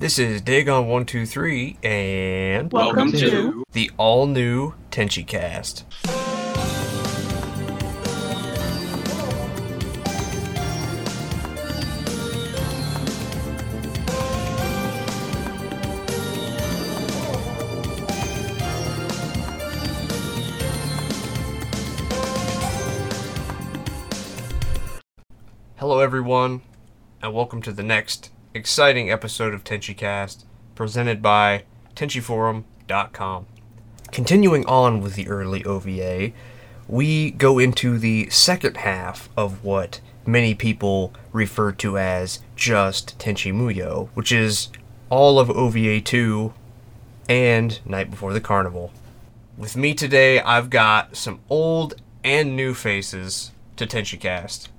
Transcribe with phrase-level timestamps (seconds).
[0.00, 5.84] This is Dagon123 and Welcome to the all new Tenchi cast.
[25.74, 26.60] Hello, everyone,
[27.20, 33.46] and welcome to the next exciting episode of Tenchi Cast, presented by TenchiForum.com.
[34.10, 36.32] Continuing on with the early OVA,
[36.86, 43.52] we go into the second half of what many people refer to as just Tenchi
[43.52, 44.68] Muyo, which is
[45.10, 46.52] all of OVA 2
[47.28, 48.92] and Night Before the Carnival.
[49.56, 51.94] With me today, I've got some old
[52.24, 54.70] and new faces to Tenchi Cast.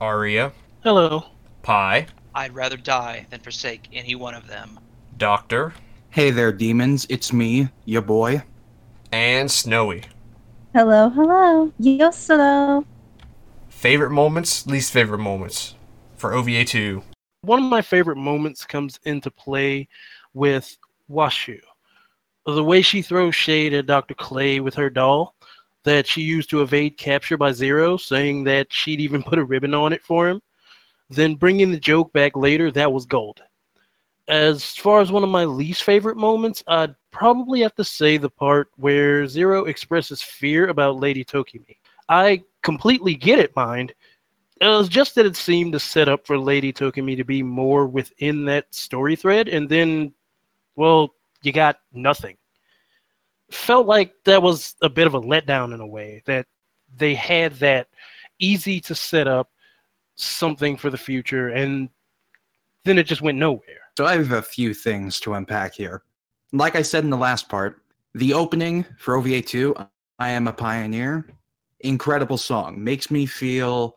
[0.00, 1.26] Aria, Hello.
[1.62, 4.78] Pi, I'd rather die than forsake any one of them.
[5.16, 5.74] Doctor,
[6.10, 7.06] Hey there, demons.
[7.08, 8.42] It's me, your boy.
[9.10, 10.02] and Snowy.
[10.72, 11.72] Hello, hello.
[11.78, 12.84] Yes, hello.
[13.68, 15.74] Favorite moments, least favorite moments
[16.16, 17.02] for OVA 2.
[17.42, 19.88] One of my favorite moments comes into play
[20.34, 20.76] with
[21.10, 21.60] Washu.
[22.46, 24.14] The way she throws shade at Dr.
[24.14, 25.34] Clay with her doll
[25.82, 29.74] that she used to evade capture by Zero, saying that she'd even put a ribbon
[29.74, 30.40] on it for him.
[31.10, 33.42] Then bringing the joke back later, that was gold.
[34.26, 38.30] As far as one of my least favorite moments, I'd probably have to say the
[38.30, 41.76] part where Zero expresses fear about Lady Tokimi.
[42.08, 43.92] I completely get it, mind.
[44.60, 47.86] It was just that it seemed to set up for Lady Tokimi to be more
[47.86, 50.14] within that story thread, and then,
[50.76, 52.36] well, you got nothing.
[53.50, 56.46] Felt like that was a bit of a letdown in a way, that
[56.96, 57.88] they had that
[58.38, 59.50] easy to set up
[60.16, 61.88] something for the future, and
[62.84, 63.80] then it just went nowhere.
[63.96, 66.02] So I have a few things to unpack here.
[66.52, 67.82] Like I said in the last part,
[68.14, 69.74] the opening for OVA 2,
[70.18, 71.26] I Am a Pioneer,
[71.80, 72.82] incredible song.
[72.82, 73.96] Makes me feel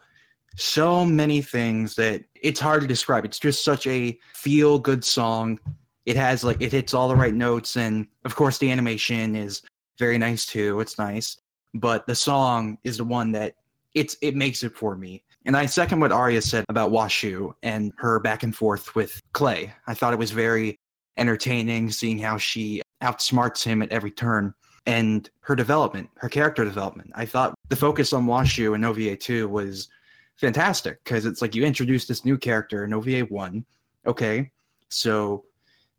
[0.55, 3.25] so many things that it's hard to describe.
[3.25, 5.59] It's just such a feel good song.
[6.05, 9.61] It has like it hits all the right notes and of course the animation is
[9.99, 10.79] very nice too.
[10.79, 11.37] It's nice,
[11.73, 13.55] but the song is the one that
[13.93, 15.23] it's it makes it for me.
[15.47, 19.73] And I second what Arya said about Washu and her back and forth with Clay.
[19.87, 20.77] I thought it was very
[21.15, 24.53] entertaining seeing how she outsmarts him at every turn
[24.85, 27.11] and her development, her character development.
[27.15, 29.87] I thought the focus on Washu in OVA 2 was
[30.35, 33.65] fantastic because it's like you introduce this new character in OVA 1.
[34.05, 34.51] Okay,
[34.89, 35.45] so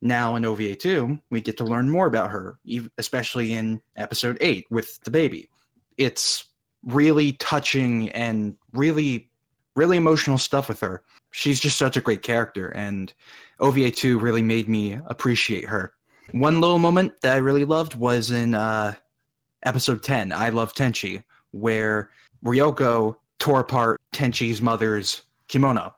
[0.03, 2.59] now in OVA 2, we get to learn more about her,
[2.99, 5.49] especially in episode 8 with the baby.
[5.97, 6.45] It's
[6.85, 9.31] really touching and really
[9.79, 11.03] really emotional stuff with her.
[11.31, 13.13] She's just such a great character, and
[13.61, 15.95] OVA 2 really made me appreciate her.
[16.33, 18.95] One little moment that I really loved was in uh,
[19.63, 21.23] episode 10, I Love Tenchi,
[21.53, 22.11] where
[22.45, 25.95] Ryoko tore apart Tenchi's mother's kimono.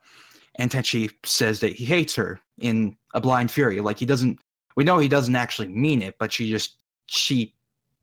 [0.55, 3.81] And Tenchi says that he hates her in a blind fury.
[3.81, 4.39] Like he doesn't,
[4.75, 6.75] we know he doesn't actually mean it, but she just,
[7.07, 7.53] she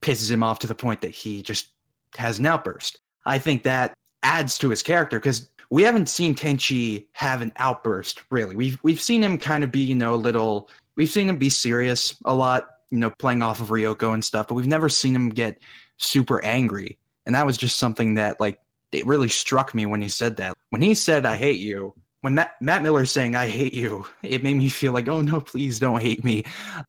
[0.02, 1.68] pisses him off to the point that he just
[2.16, 2.98] has an outburst.
[3.24, 8.22] I think that adds to his character because we haven't seen Tenchi have an outburst
[8.30, 8.56] really.
[8.56, 10.70] We've we've seen him kind of be you know a little.
[10.96, 14.48] We've seen him be serious a lot, you know, playing off of Ryoko and stuff,
[14.48, 15.58] but we've never seen him get
[15.98, 16.98] super angry.
[17.26, 18.60] And that was just something that like
[18.92, 20.56] it really struck me when he said that.
[20.70, 24.42] When he said "I hate you," when Matt, Matt Miller's saying "I hate you," it
[24.42, 26.44] made me feel like, "Oh no, please don't hate me."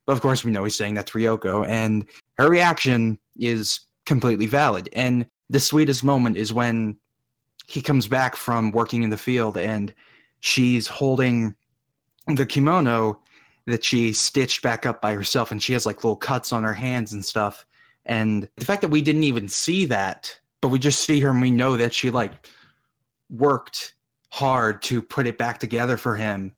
[0.06, 2.06] But of course, we know he's saying that to Ryoko, and
[2.38, 4.90] her reaction is completely valid.
[4.94, 6.98] And the sweetest moment is when
[7.70, 9.94] he comes back from working in the field and
[10.40, 11.56] she's holding
[12.26, 13.20] the kimono
[13.68, 16.74] that she stitched back up by herself and she has like little cuts on her
[16.74, 17.68] hands and stuff.
[18.08, 21.42] And the fact that we didn't even see that but we just see her and
[21.42, 22.48] we know that she like
[23.30, 23.94] worked
[24.32, 26.54] hard to put it back together for him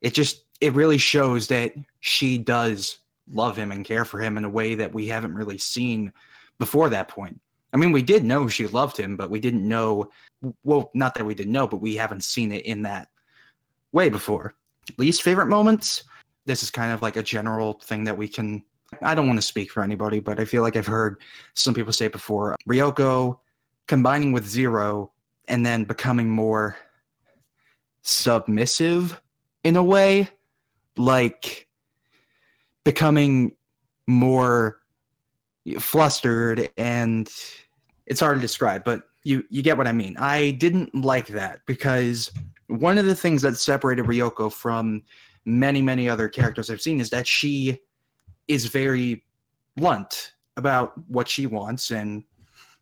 [0.00, 2.98] it just it really shows that she does
[3.32, 6.12] love him and care for him in a way that we haven't really seen
[6.58, 7.40] before that point
[7.72, 10.10] I mean, we did know she loved him, but we didn't know.
[10.62, 13.08] Well, not that we didn't know, but we haven't seen it in that
[13.92, 14.54] way before.
[14.98, 16.04] Least favorite moments?
[16.44, 18.62] This is kind of like a general thing that we can.
[19.00, 21.20] I don't want to speak for anybody, but I feel like I've heard
[21.54, 23.38] some people say before Ryoko
[23.86, 25.12] combining with Zero
[25.48, 26.76] and then becoming more
[28.02, 29.20] submissive
[29.64, 30.28] in a way,
[30.96, 31.68] like
[32.84, 33.56] becoming
[34.06, 34.80] more
[35.78, 37.30] flustered and
[38.12, 40.16] it's hard to describe, but you you get what I mean.
[40.18, 42.30] I didn't like that because
[42.66, 45.02] one of the things that separated Ryoko from
[45.46, 47.80] many, many other characters I've seen is that she
[48.48, 49.24] is very
[49.76, 52.22] blunt about what she wants and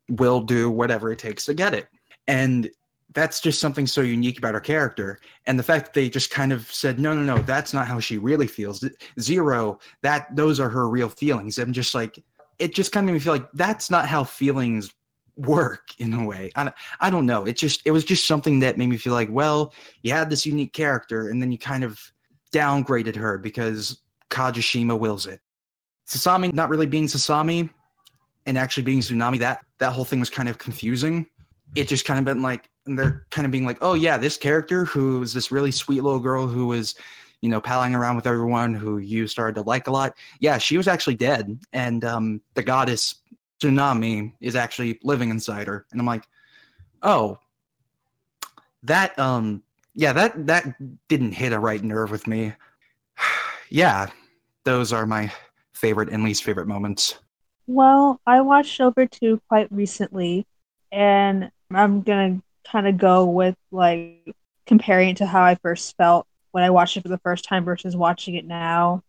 [0.09, 1.87] will do whatever it takes to get it.
[2.27, 2.69] And
[3.15, 5.21] that's just something so unique about her character.
[5.47, 8.01] And the fact that they just kind of said, no, no, no, that's not how
[8.01, 8.85] she really feels.
[9.21, 11.57] Zero, that those are her real feelings.
[11.59, 12.19] I'm just like,
[12.59, 14.93] it just kind of made me feel like that's not how feelings
[15.47, 16.51] work in a way.
[16.57, 17.45] I, I don't know.
[17.45, 19.73] It just it was just something that made me feel like, well,
[20.03, 22.01] you had this unique character, and then you kind of
[22.53, 24.01] downgraded her because
[24.31, 25.41] Kajishima wills it.
[26.07, 27.71] Sasami not really being Sasami
[28.47, 31.27] and actually being Tsunami, that that whole thing was kind of confusing.
[31.77, 34.85] It just kind of been like they're kind of being like, oh yeah, this character
[34.85, 36.95] who's this really sweet little girl who was,
[37.43, 40.15] you know, palling around with everyone who you started to like a lot.
[40.41, 43.17] Yeah, she was actually dead, and um, the goddess
[43.61, 45.87] tsunami is actually living inside her.
[45.93, 46.25] And i'm like
[47.03, 47.39] oh
[48.83, 49.63] that um
[49.95, 50.75] yeah that that
[51.09, 52.53] didn't hit a right nerve with me.
[53.73, 54.09] Yeah
[54.65, 55.33] those are my
[55.73, 57.19] favorite and least favorite moments.
[57.67, 60.47] Well, I watched OVA 2 quite recently,
[60.93, 64.35] and I'm gonna kind of go with like
[64.67, 67.65] comparing it to how I first felt when I watched it for the first time
[67.65, 69.03] versus watching it now.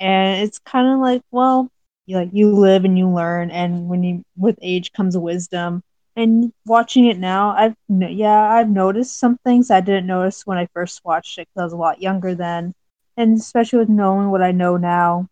[0.00, 1.70] And it's kind of like, well,
[2.06, 5.82] you like you live and you learn, and when you with age comes wisdom.
[6.16, 10.68] And watching it now, I've yeah, I've noticed some things I didn't notice when I
[10.74, 12.74] first watched it because I was a lot younger then,
[13.16, 15.28] and especially with knowing what I know now,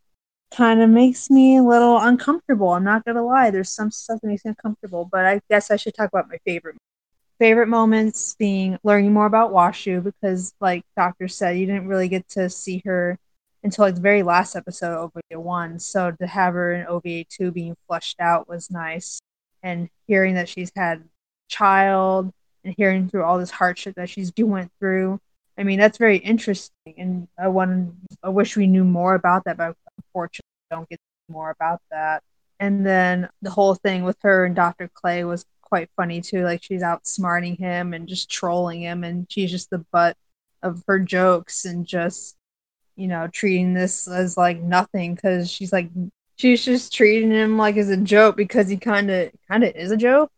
[0.52, 2.70] kind of makes me a little uncomfortable.
[2.70, 3.50] I'm not gonna lie.
[3.50, 6.38] There's some stuff that makes me uncomfortable, but I guess I should talk about my
[6.44, 6.76] favorite
[7.38, 12.28] favorite moments being learning more about Washu because, like Doctor said, you didn't really get
[12.30, 13.18] to see her
[13.64, 15.78] until like the very last episode of OVA one.
[15.78, 19.20] So to have her in OVA two being fleshed out was nice,
[19.62, 21.04] and hearing that she's had
[21.48, 22.32] child
[22.64, 25.20] and hearing through all this hardship that she's went through.
[25.58, 29.56] I mean, that's very interesting, and I want I wish we knew more about that,
[29.56, 30.98] but unfortunately, don't get
[31.28, 32.22] more about that.
[32.60, 34.88] And then the whole thing with her and Dr.
[34.94, 36.44] Clay was quite funny too.
[36.44, 40.16] Like she's outsmarting him and just trolling him, and she's just the butt
[40.62, 42.36] of her jokes and just,
[42.96, 45.88] you know, treating this as like nothing because she's like
[46.36, 49.90] she's just treating him like as a joke because he kind of kind of is
[49.90, 50.30] a joke.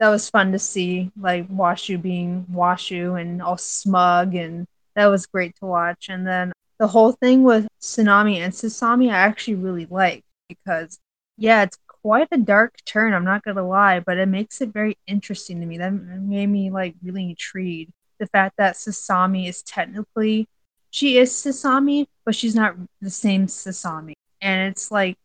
[0.00, 5.26] That was fun to see, like Washu being Washu and all smug, and that was
[5.26, 6.08] great to watch.
[6.08, 10.98] And then the whole thing with Tsunami and Sasami, I actually really like because,
[11.38, 13.14] yeah, it's quite a dark turn.
[13.14, 15.78] I'm not gonna lie, but it makes it very interesting to me.
[15.78, 17.92] That made me like really intrigued.
[18.18, 20.48] The fact that Sasami is technically
[20.92, 25.16] she is Sasami, but she's not the same Sasami, and it's like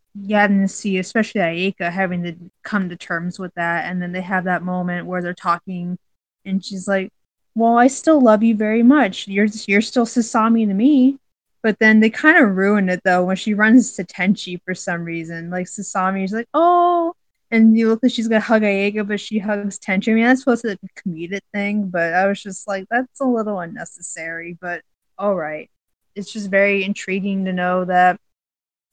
[0.68, 3.86] see, especially Ayeka, having to come to terms with that.
[3.86, 5.98] And then they have that moment where they're talking,
[6.46, 7.12] and she's like,
[7.56, 9.28] "Well, I still love you very much.
[9.28, 11.20] You're you're still Sasami to me."
[11.64, 15.04] But then they kind of ruin it though when she runs to Tenchi for some
[15.04, 15.50] reason.
[15.50, 17.14] Like Sasami's like, "Oh,"
[17.52, 20.12] and you look like she's gonna hug Ayeka, but she hugs Tenchi.
[20.12, 23.20] I mean, that's supposed to be a comedic thing, but I was just like, that's
[23.22, 24.58] a little unnecessary.
[24.62, 24.82] But
[25.18, 25.70] all right,
[26.16, 28.20] it's just very intriguing to know that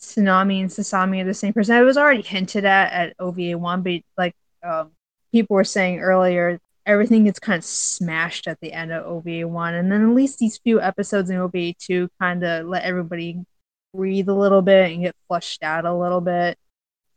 [0.00, 1.76] Tsunami and Sasami are the same person.
[1.76, 4.92] It was already hinted at at OVA one, but like um,
[5.32, 9.74] people were saying earlier, everything gets kind of smashed at the end of OVA one,
[9.74, 13.44] and then at least these few episodes in OVA two kind of let everybody
[13.94, 16.58] breathe a little bit and get flushed out a little bit,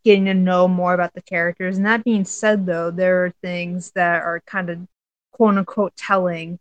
[0.04, 1.76] getting to know more about the characters.
[1.76, 4.86] And that being said, though, there are things that are kind of
[5.32, 6.58] quote unquote telling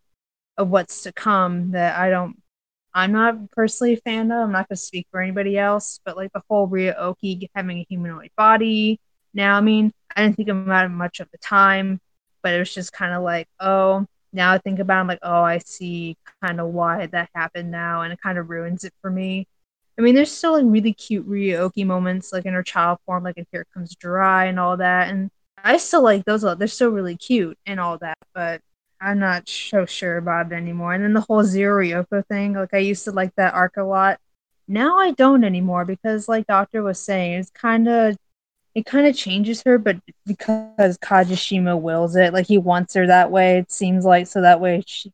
[0.57, 2.37] of what's to come that I don't
[2.97, 4.39] I'm not personally a fan of.
[4.39, 7.85] I'm not going to speak for anybody else, but like the whole Ryo-Ohki having a
[7.87, 8.99] humanoid body.
[9.35, 12.01] Now, I mean, I didn't think about it much at the time,
[12.41, 15.19] but it was just kind of like, oh, now I think about it, I'm like,
[15.21, 18.93] oh, I see kind of why that happened now, and it kind of ruins it
[18.99, 19.47] for me.
[19.99, 23.37] I mean, there's still like really cute Ryo-Ohki moments, like in her child form, like
[23.37, 25.29] in Here Comes Dry and all that, and
[25.63, 26.41] I still like those.
[26.41, 28.61] They're still really cute and all that, but
[28.99, 30.93] I'm not so sure about it anymore.
[30.93, 33.83] And then the whole Zero Ryoko thing, like I used to like that arc a
[33.83, 34.19] lot.
[34.67, 38.17] Now I don't anymore because, like Doctor was saying, it's kind of
[38.75, 43.31] it kind of changes her, but because Kajishima wills it, like he wants her that
[43.31, 43.57] way.
[43.59, 45.11] It seems like so that way she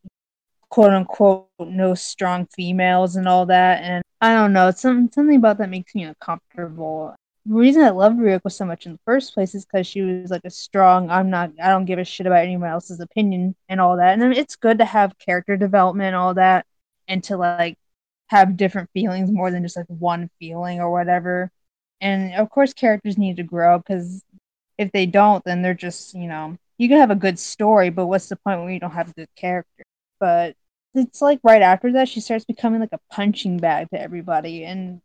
[0.70, 3.84] quote unquote no strong females and all that.
[3.84, 7.90] And I don't know, it's something something about that makes me uncomfortable the reason I
[7.90, 11.10] loved Ryoko so much in the first place is because she was like a strong,
[11.10, 14.18] I'm not, I don't give a shit about anyone else's opinion and all that.
[14.20, 16.66] And it's good to have character development and all that
[17.08, 17.78] and to like
[18.28, 21.52] have different feelings more than just like one feeling or whatever.
[22.02, 24.24] And of course, characters need to grow because
[24.78, 28.08] if they don't, then they're just, you know, you can have a good story, but
[28.08, 29.84] what's the point when you don't have a good character?
[30.20, 30.56] But
[30.96, 35.02] it's like right after that she starts becoming like a punching bag to everybody and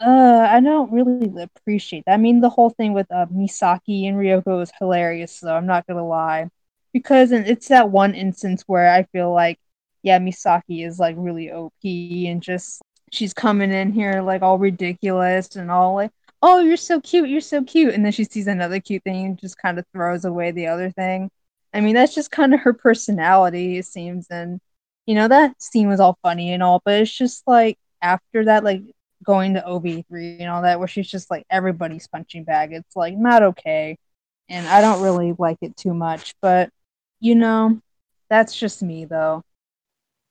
[0.00, 2.14] uh I don't really appreciate that.
[2.14, 5.86] I mean the whole thing with uh, Misaki and Ryoko is hilarious though, I'm not
[5.86, 6.48] gonna lie.
[6.92, 9.58] Because it's that one instance where I feel like
[10.02, 15.56] yeah, Misaki is like really OP and just she's coming in here like all ridiculous
[15.56, 16.12] and all like,
[16.42, 17.94] oh, you're so cute, you're so cute.
[17.94, 20.90] And then she sees another cute thing and just kind of throws away the other
[20.90, 21.30] thing.
[21.74, 24.26] I mean, that's just kind of her personality, it seems.
[24.30, 24.60] And,
[25.06, 28.64] you know, that scene was all funny and all, but it's just like after that,
[28.64, 28.82] like
[29.24, 32.72] going to OV3 and all that, where she's just like everybody's punching bag.
[32.72, 33.98] It's like not okay.
[34.48, 36.70] And I don't really like it too much, but,
[37.20, 37.80] you know,
[38.28, 39.42] that's just me though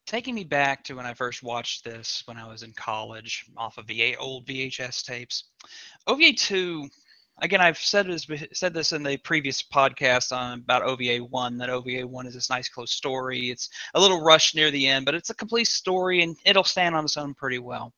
[0.05, 3.77] taking me back to when I first watched this when I was in college off
[3.77, 5.45] of the old VHS tapes.
[6.07, 6.87] OVA 2,
[7.41, 11.69] again, I've said this, said this in the previous podcast on about OVA 1 that
[11.69, 13.49] OVA 1 is this nice close story.
[13.49, 16.95] It's a little rushed near the end, but it's a complete story and it'll stand
[16.95, 17.91] on its own pretty well.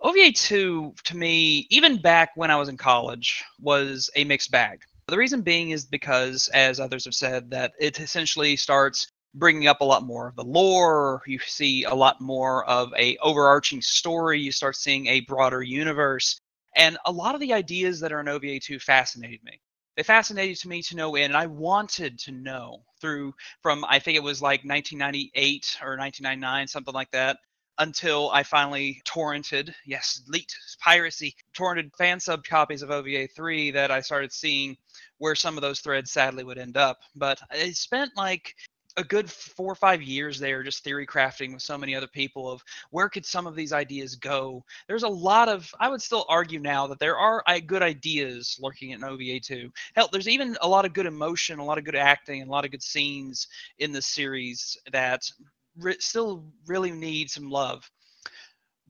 [0.00, 4.80] OVA 2, to me, even back when I was in college, was a mixed bag.
[5.08, 9.80] The reason being is because, as others have said, that it essentially starts bringing up
[9.80, 11.22] a lot more of the lore.
[11.26, 14.40] You see a lot more of a overarching story.
[14.40, 16.40] You start seeing a broader universe.
[16.76, 19.60] And a lot of the ideas that are in ova2 fascinated me.
[19.96, 24.22] They fascinated me to know and i wanted to know through from i think it
[24.22, 27.38] was like 1998 or 1999 something like that
[27.78, 33.90] until I finally torrented, yes, leaked piracy, torrented fan sub copies of OVA 3 that
[33.90, 34.76] I started seeing
[35.18, 36.98] where some of those threads sadly would end up.
[37.14, 38.54] But I spent like
[38.96, 42.50] a good four or five years there just theory crafting with so many other people
[42.50, 46.26] of where could some of these ideas go there's a lot of i would still
[46.28, 50.68] argue now that there are good ideas lurking in ova 2 hell there's even a
[50.68, 53.46] lot of good emotion a lot of good acting and a lot of good scenes
[53.78, 55.30] in the series that
[55.78, 57.90] re- still really need some love.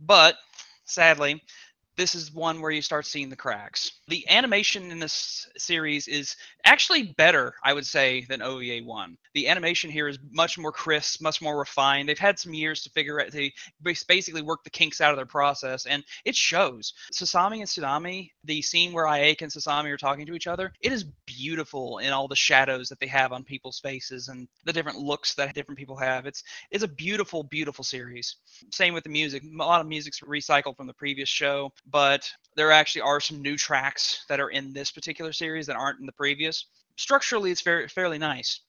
[0.00, 0.37] But
[0.87, 1.42] sadly
[1.99, 3.90] this is one where you start seeing the cracks.
[4.07, 9.19] The animation in this series is actually better, I would say, than OVA 1.
[9.35, 12.09] The animation here is much more crisp, much more refined.
[12.09, 13.50] They've had some years to figure out, to
[14.07, 16.95] basically work the kinks out of their process, and it shows.
[17.12, 20.93] Sasami and Tsunami, the scene where Ayeka and Sasami are talking to each other, it
[20.93, 24.99] is beautiful in all the shadows that they have on people's faces and the different
[24.99, 26.26] looks that different people have.
[26.26, 28.37] It's it's a beautiful, beautiful series.
[28.71, 29.43] Same with the music.
[29.43, 33.57] A lot of music's recycled from the previous show but there actually are some new
[33.57, 36.66] tracks that are in this particular series that aren't in the previous.
[36.97, 38.61] Structurally, it's very fairly nice.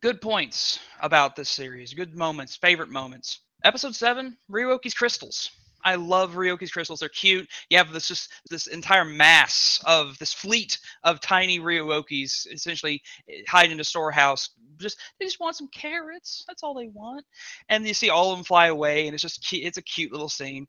[0.00, 1.94] Good points about this series.
[1.94, 3.40] Good moments, favorite moments.
[3.64, 5.50] Episode seven, Ryo-Ohki's crystals.
[5.84, 6.98] I love Ryo-Ohki's crystals.
[6.98, 7.48] They're cute.
[7.70, 13.02] You have this just this entire mass of this fleet of tiny Ryo-Ohkis essentially
[13.46, 14.50] hide in a storehouse.
[14.78, 16.44] Just they just want some carrots.
[16.48, 17.24] That's all they want.
[17.68, 20.28] And you see all of them fly away, and it's just it's a cute little
[20.28, 20.66] scene.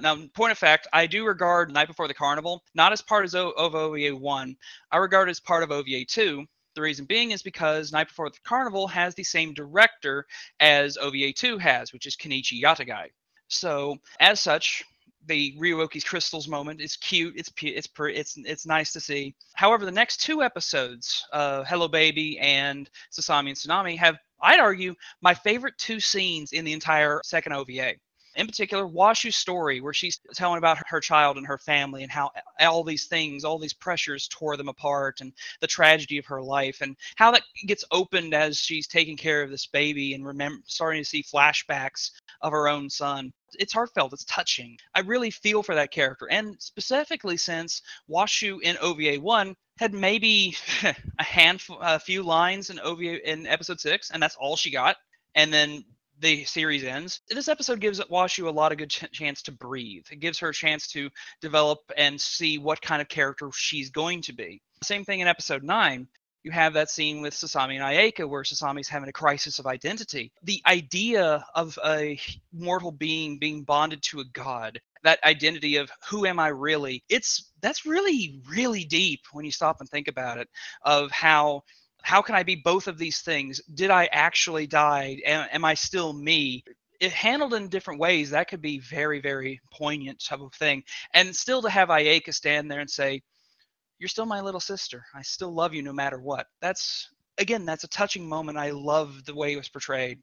[0.00, 3.34] Now, point of fact, I do regard Night Before the Carnival not as part of,
[3.34, 4.56] OVA 1.
[4.92, 6.46] I regard it as part of OVA 2.
[6.76, 10.24] The reason being is because Night Before the Carnival has the same director
[10.60, 13.08] as OVA 2 has, which is Kenichi Yatagai.
[13.48, 14.84] So, as such,
[15.26, 17.34] the Ryo-Ohki's crystals moment is cute.
[17.36, 19.34] It's it's it's it's nice to see.
[19.54, 24.94] However, the next two episodes, uh, Hello Baby and Sasami and Tsunami, have I'd argue
[25.22, 27.96] my favorite two scenes in the entire second OVA
[28.38, 32.30] in particular Washu's story, where she's telling about her child and her family and how
[32.60, 36.78] all these things, all these pressures tore them apart and the tragedy of her life
[36.80, 41.02] and how that gets opened as she's taking care of this baby and remember starting
[41.02, 43.32] to see flashbacks of her own son.
[43.58, 44.78] It's heartfelt, it's touching.
[44.94, 46.28] I really feel for that character.
[46.30, 50.56] And specifically since Washu in OVA 1 had maybe
[51.18, 54.96] a handful a few lines in OVA in episode 6 and that's all she got.
[55.34, 55.84] And then
[56.20, 57.20] the series ends.
[57.28, 60.06] This episode gives Washu a lot of good ch- chance to breathe.
[60.10, 61.10] It gives her a chance to
[61.40, 64.60] develop and see what kind of character she's going to be.
[64.82, 66.08] Same thing in episode 9.
[66.44, 70.32] You have that scene with Sasami and Ayeka where Sasami's having a crisis of identity.
[70.44, 72.18] The idea of a
[72.52, 77.02] mortal being being bonded to a god, that identity of who am I really?
[77.08, 80.48] It's that's really really deep when you stop and think about it
[80.82, 81.64] of how
[82.02, 83.60] how can I be both of these things?
[83.74, 85.20] Did I actually die?
[85.24, 86.64] Am, am I still me?
[87.00, 90.82] It handled in different ways, that could be very, very poignant type of thing.
[91.14, 93.22] And still to have Ayeka stand there and say,
[93.98, 95.04] You're still my little sister.
[95.14, 96.46] I still love you no matter what.
[96.60, 98.58] That's again, that's a touching moment.
[98.58, 100.18] I love the way it was portrayed.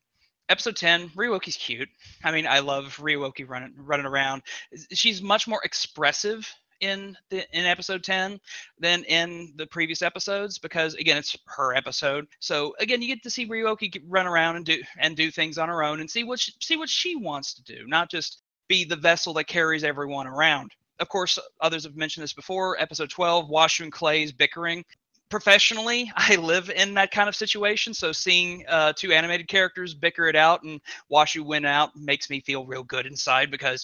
[0.48, 1.90] Episode 10, Ryo-Ohki's cute.
[2.24, 4.44] I mean, I love Ryo-Ohki running running around.
[4.92, 8.40] She's much more expressive in the in episode 10
[8.80, 12.28] than in the previous episodes because again it's her episode.
[12.40, 15.70] So again you get to see Ryo-Ohki run around and do and do things on
[15.70, 18.84] her own and see what she, see what she wants to do not just be
[18.84, 20.72] the vessel that carries everyone around.
[21.00, 24.84] Of course others have mentioned this before episode 12 washu and clay's bickering.
[25.30, 30.28] Professionally i live in that kind of situation so seeing uh, two animated characters bicker
[30.28, 30.80] it out and
[31.12, 33.84] washu win out makes me feel real good inside because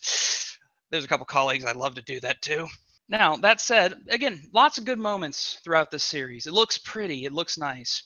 [0.92, 2.68] there's a couple colleagues I'd love to do that too.
[3.10, 6.48] Now, that said, again, lots of good moments throughout this series.
[6.48, 8.04] It looks pretty, it looks nice.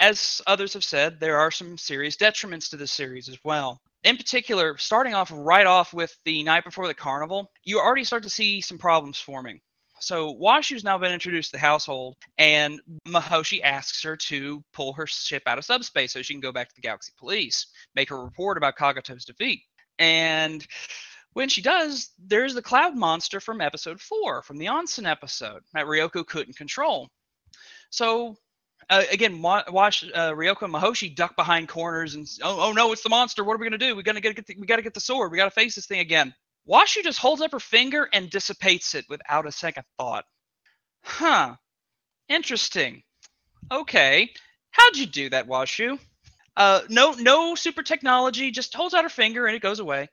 [0.00, 3.80] As others have said, there are some serious detriments to this series as well.
[4.04, 8.22] In particular, starting off right off with the night before the carnival, you already start
[8.22, 9.60] to see some problems forming.
[10.00, 15.06] So Washu's now been introduced to the household, and Mihoshi asks her to pull her
[15.06, 18.16] ship out of subspace so she can go back to the Galaxy Police, make a
[18.16, 19.62] report about Kagato's defeat.
[19.98, 20.64] And
[21.38, 25.86] when she does, there's the cloud monster from episode four, from the Onsen episode that
[25.86, 27.08] Ryoko couldn't control.
[27.90, 28.36] So
[28.90, 32.90] uh, again, wa- watch uh, Ryoko and Mihoshi duck behind corners and oh, oh no,
[32.90, 33.44] it's the monster.
[33.44, 33.94] What are we gonna do?
[33.94, 35.30] We gotta get, get the, we gotta get the sword.
[35.30, 36.34] We gotta face this thing again.
[36.68, 40.24] Washu just holds up her finger and dissipates it without a second thought.
[41.04, 41.54] Huh.
[42.28, 43.04] Interesting.
[43.70, 44.28] Okay.
[44.72, 46.00] How'd you do that, Washu?
[46.56, 48.50] Uh, no, no super technology.
[48.50, 50.08] Just holds out her finger and it goes away.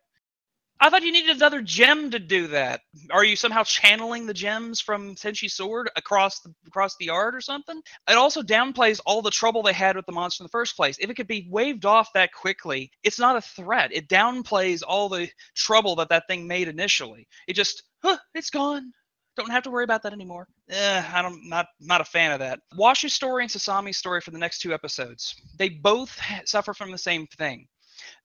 [0.79, 2.81] I thought you needed another gem to do that.
[3.11, 7.41] Are you somehow channeling the gems from Tenchi's sword across the across the art or
[7.41, 7.81] something?
[8.09, 10.97] It also downplays all the trouble they had with the monster in the first place.
[10.99, 13.91] If it could be waved off that quickly, it's not a threat.
[13.93, 17.27] It downplays all the trouble that that thing made initially.
[17.47, 18.91] It just, huh, it's gone.
[19.37, 20.47] Don't have to worry about that anymore.
[20.69, 22.59] Eh, I don't not not a fan of that.
[22.77, 25.35] Washu's story and Sasami's story for the next two episodes.
[25.57, 27.67] They both suffer from the same thing.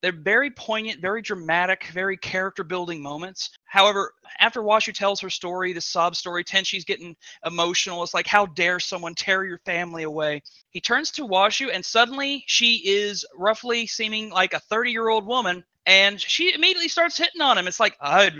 [0.01, 3.51] They're very poignant, very dramatic, very character building moments.
[3.65, 7.15] However, after Washu tells her story, the sob story, Tenchi's getting
[7.45, 8.01] emotional.
[8.03, 10.41] It's like, how dare someone tear your family away?
[10.71, 15.25] He turns to Washu, and suddenly she is roughly seeming like a 30 year old
[15.25, 15.63] woman.
[15.85, 17.67] And she immediately starts hitting on him.
[17.67, 18.35] It's like, I'd,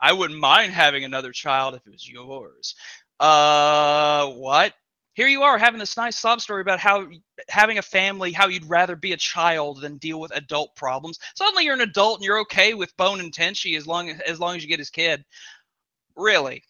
[0.00, 2.74] I wouldn't mind having another child if it was yours.
[3.20, 4.74] Uh, what?
[5.14, 7.06] Here you are having this nice sob story about how
[7.48, 11.18] having a family, how you'd rather be a child than deal with adult problems.
[11.34, 14.56] Suddenly you're an adult and you're okay with Bone and Tenchi as long as, long
[14.56, 15.24] as you get his kid.
[16.16, 16.62] Really?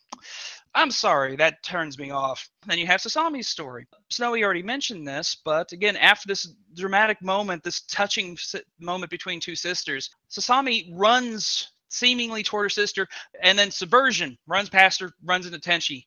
[0.74, 2.48] I'm sorry, that turns me off.
[2.66, 3.86] Then you have Sasami's story.
[4.10, 8.38] Snowy already mentioned this, but again, after this dramatic moment, this touching
[8.80, 13.06] moment between two sisters, Sasami runs seemingly toward her sister,
[13.42, 16.06] and then Subversion runs past her, runs into Tenchi.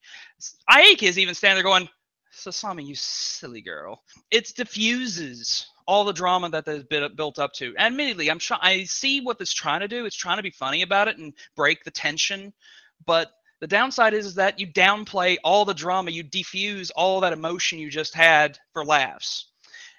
[0.70, 1.88] Ayeka is even standing there going,
[2.36, 4.02] Sasami, you silly girl.
[4.32, 7.76] It diffuses all the drama that has been built up to.
[7.78, 8.62] Admittedly, I'm trying.
[8.62, 10.06] I see what it's trying to do.
[10.06, 12.54] It's trying to be funny about it and break the tension,
[13.06, 16.12] but the downside is, is that you downplay all the drama.
[16.12, 19.52] You diffuse all that emotion you just had for laughs.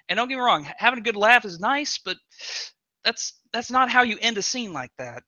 [0.09, 2.17] And don't get me wrong, having a good laugh is nice, but
[3.03, 5.23] that's that's not how you end a scene like that.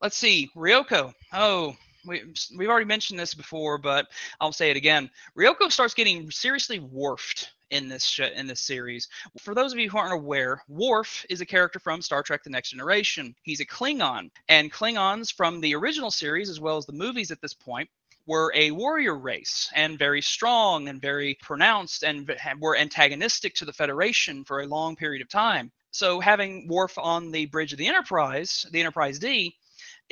[0.00, 1.12] Let's see, Ryoko.
[1.32, 2.22] Oh, we,
[2.56, 4.06] we've already mentioned this before, but
[4.40, 5.10] I'll say it again.
[5.36, 9.08] Ryoko starts getting seriously Worfed in this sh- in this series.
[9.40, 12.50] For those of you who aren't aware, Worf is a character from Star Trek: The
[12.50, 13.34] Next Generation.
[13.42, 17.40] He's a Klingon, and Klingons from the original series as well as the movies at
[17.40, 17.88] this point
[18.26, 23.72] were a warrior race and very strong and very pronounced and were antagonistic to the
[23.72, 25.72] Federation for a long period of time.
[25.90, 29.56] So having Worf on the bridge of the Enterprise, the Enterprise D,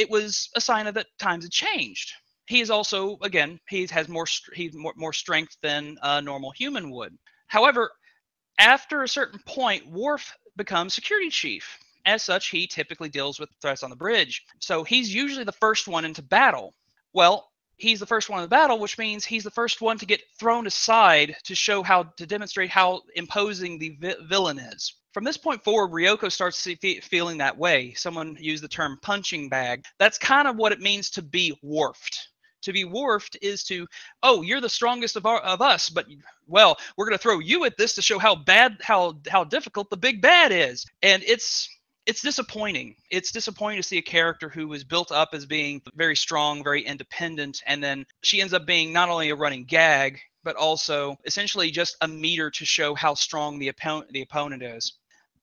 [0.00, 2.14] it was a sign of that times had changed.
[2.46, 6.90] He is also, again, he has more he's more, more strength than a normal human
[6.90, 7.16] would.
[7.48, 7.92] However,
[8.58, 11.78] after a certain point, Worf becomes security chief.
[12.06, 14.42] As such, he typically deals with threats on the bridge.
[14.58, 16.74] So he's usually the first one into battle.
[17.12, 17.49] Well,
[17.80, 20.22] he's the first one in the battle, which means he's the first one to get
[20.38, 24.94] thrown aside to show how to demonstrate how imposing the vi- villain is.
[25.12, 27.92] From this point forward, Ryoko starts fe- feeling that way.
[27.94, 29.84] Someone used the term punching bag.
[29.98, 32.28] That's kind of what it means to be Worfed.
[32.62, 33.86] To be Worfed is to,
[34.22, 36.06] oh, you're the strongest of our, of us, but
[36.46, 39.88] well, we're going to throw you at this to show how bad, how how difficult
[39.88, 40.84] the big bad is.
[41.02, 41.68] And it's
[42.06, 42.96] it's disappointing.
[43.10, 46.82] It's disappointing to see a character who was built up as being very strong, very
[46.82, 51.70] independent, and then she ends up being not only a running gag, but also essentially
[51.70, 54.94] just a meter to show how strong the opponent the opponent is.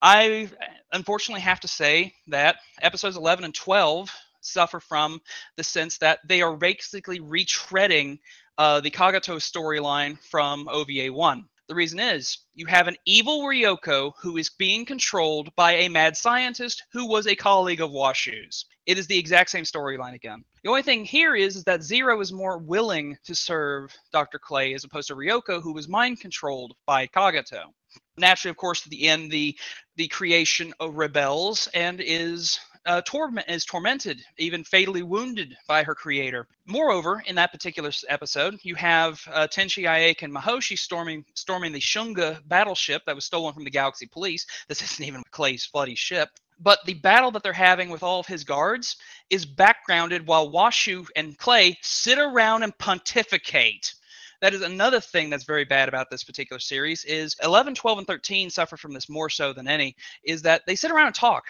[0.02, 0.50] I
[0.94, 4.10] unfortunately have to say that episodes 11 and 12
[4.42, 5.20] suffer from
[5.56, 8.20] the sense that they are basically retreading
[8.58, 11.46] uh, the Kagato storyline from OVA 1.
[11.68, 16.16] The reason is you have an evil Ryoko who is being controlled by a mad
[16.16, 18.66] scientist who was a colleague of Washu's.
[18.86, 20.46] It is the exact same storyline again.
[20.64, 24.40] The only thing here is, is that Zero is more willing to serve Dr.
[24.40, 27.74] Clay as opposed to Ryoko, who was mind controlled by Kagato.
[28.18, 29.58] Naturally, of course, at the end, the
[29.98, 35.94] the creation of rebels and is uh, torment is tormented, even fatally wounded by her
[35.94, 36.48] creator.
[36.66, 41.80] Moreover, in that particular episode, you have uh, Tenchi Ayeka and Mihoshi storming storming the
[41.80, 44.46] Shunga battleship that was stolen from the Galaxy Police.
[44.68, 46.30] This isn't even Clay's bloody ship.
[46.60, 48.96] But the battle that they're having with all of his guards
[49.30, 53.94] is backgrounded while Washu and Clay sit around and pontificate
[54.40, 58.08] that is another thing that's very bad about this particular series is 11 12 and
[58.08, 61.46] 13 suffer from this more so than any is that they sit around and talk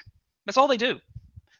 [0.46, 0.98] that's all they do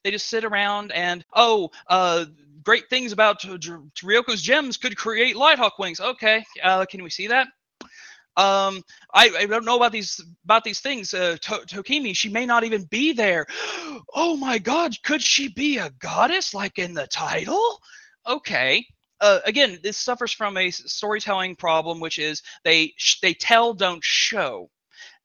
[0.08, 2.24] they just sit around and oh, uh,
[2.64, 6.00] great things about Ryoko's gems could create Lighthawk wings.
[6.00, 7.48] Okay, uh, can we see that?
[8.38, 11.14] Um, I, I don't know about these about these things.
[11.14, 13.46] Uh, to- Tokimi, she may not even be there.
[14.14, 17.82] Oh my God, could she be a goddess like in the title?
[18.26, 18.86] Okay.
[19.20, 24.04] Uh, again, this suffers from a storytelling problem, which is they sh- they tell, don't
[24.04, 24.70] show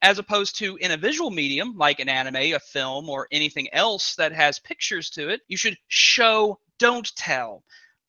[0.03, 4.17] as opposed to in a visual medium like an anime, a film, or anything else
[4.17, 7.63] that has pictures to it, you should show, don't tell.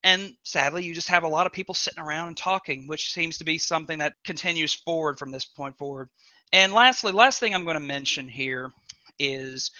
[0.03, 3.37] And sadly, you just have a lot of people sitting around and talking, which seems
[3.37, 6.09] to be something that continues forward from this point forward.
[6.51, 8.71] And lastly, last thing I'm going to mention here
[9.19, 9.71] is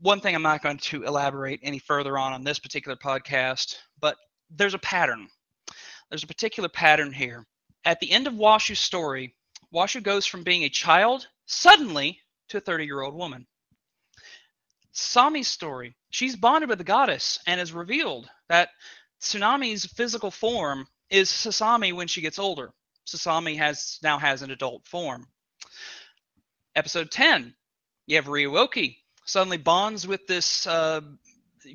[0.00, 4.16] one thing I'm not going to elaborate any further on on this particular podcast, but
[4.50, 5.28] there's a pattern.
[6.08, 7.46] There's a particular pattern here.
[7.84, 9.34] At the end of Washu's story,
[9.72, 13.46] Washu goes from being a child suddenly to a 30 year old woman.
[14.94, 18.68] Sami's story, she's bonded with the goddess and is revealed that
[19.20, 22.72] Tsunami's physical form is Sasami when she gets older.
[23.06, 25.26] Sasami has now has an adult form.
[26.76, 27.54] Episode 10,
[28.06, 31.00] you have Ryo-Ohki suddenly bonds with this uh,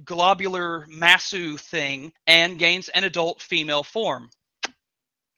[0.03, 4.29] globular Masu thing and gains an adult female form.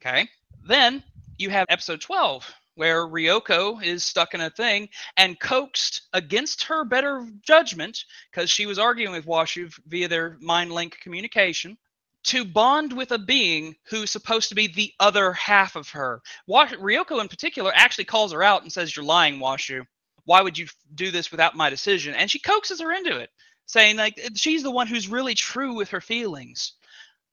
[0.02, 0.28] Okay.
[0.65, 1.04] Then
[1.39, 6.86] you have episode 12 where Ryoko is stuck in a thing and coaxed against her
[6.86, 11.78] better judgment because she was arguing with Washu via their mind link communication
[12.25, 16.21] to bond with a being who's supposed to be the other half of her.
[16.47, 19.86] Wash- Ryoko in particular actually calls her out and says, "You're lying, Washu.
[20.25, 23.30] Why would you do this without my decision?" And she coaxes her into it,
[23.65, 26.73] saying like she's the one who's really true with her feelings.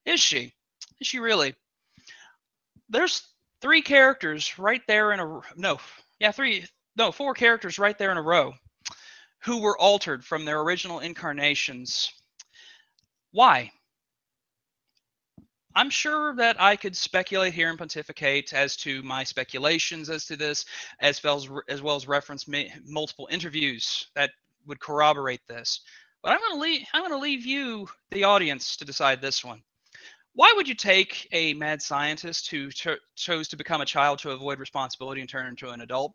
[0.05, 0.53] Is she?
[0.99, 1.55] Is she really?
[2.89, 3.27] There's
[3.61, 5.79] three characters right there in a no,
[6.19, 6.65] yeah, three,
[6.95, 8.53] no, four characters right there in a row
[9.43, 12.11] who were altered from their original incarnations.
[13.31, 13.71] Why?
[15.75, 20.35] I'm sure that I could speculate here and pontificate as to my speculations as to
[20.35, 20.65] this,
[20.99, 22.45] as well as, as, well as reference
[22.83, 24.31] multiple interviews that
[24.65, 25.81] would corroborate this.
[26.23, 26.87] But I'm going to leave.
[26.93, 29.61] I'm going to leave you, the audience, to decide this one
[30.37, 34.29] why would you take a mad scientist who cho- chose to become a child to
[34.29, 36.13] avoid responsibility and turn into an adult?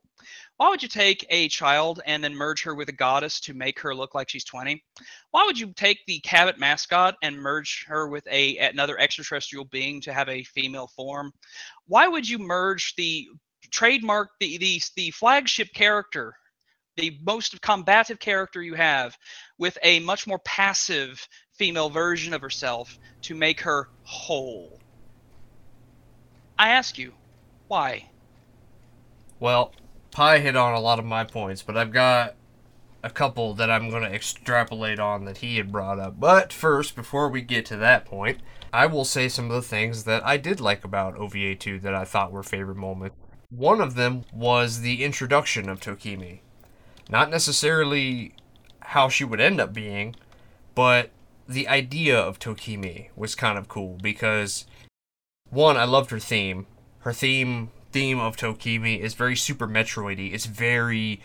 [0.58, 3.80] Why would you take a child and then merge her with a goddess to make
[3.80, 4.80] her look like she's 20?
[5.32, 10.00] Why would you take the cabbit mascot and merge her with a another extraterrestrial being
[10.02, 11.32] to have a female form?
[11.88, 13.26] Why would you merge the
[13.72, 16.32] trademark the the, the flagship character
[16.96, 19.16] the most combative character you have
[19.58, 24.78] with a much more passive female version of herself to make her whole.
[26.58, 27.12] I ask you,
[27.68, 28.10] why?
[29.40, 29.72] Well,
[30.10, 32.34] Pi hit on a lot of my points, but I've got
[33.02, 36.20] a couple that I'm going to extrapolate on that he had brought up.
[36.20, 38.38] But first, before we get to that point,
[38.72, 41.94] I will say some of the things that I did like about OVA 2 that
[41.94, 43.16] I thought were favorite moments.
[43.50, 46.40] One of them was the introduction of Tokimi.
[47.10, 48.34] Not necessarily
[48.80, 50.14] how she would end up being,
[50.74, 51.10] but
[51.52, 54.66] the idea of Tokimi was kind of cool because
[55.50, 56.66] one, I loved her theme.
[57.00, 60.32] Her theme theme of Tokimi is very Super Metroidy.
[60.32, 61.20] It's very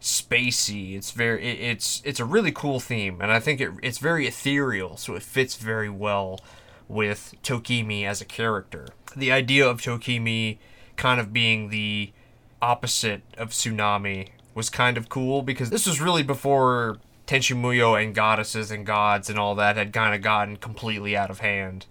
[0.00, 0.96] spacey.
[0.96, 4.26] It's very it, it's it's a really cool theme, and I think it it's very
[4.26, 6.40] ethereal, so it fits very well
[6.88, 8.88] with Tokimi as a character.
[9.16, 10.58] The idea of Tokimi
[10.96, 12.12] kind of being the
[12.60, 16.98] opposite of Tsunami was kind of cool because this was really before
[17.30, 21.30] Tenchi Muyo and goddesses and gods and all that had kind of gotten completely out
[21.30, 21.86] of hand.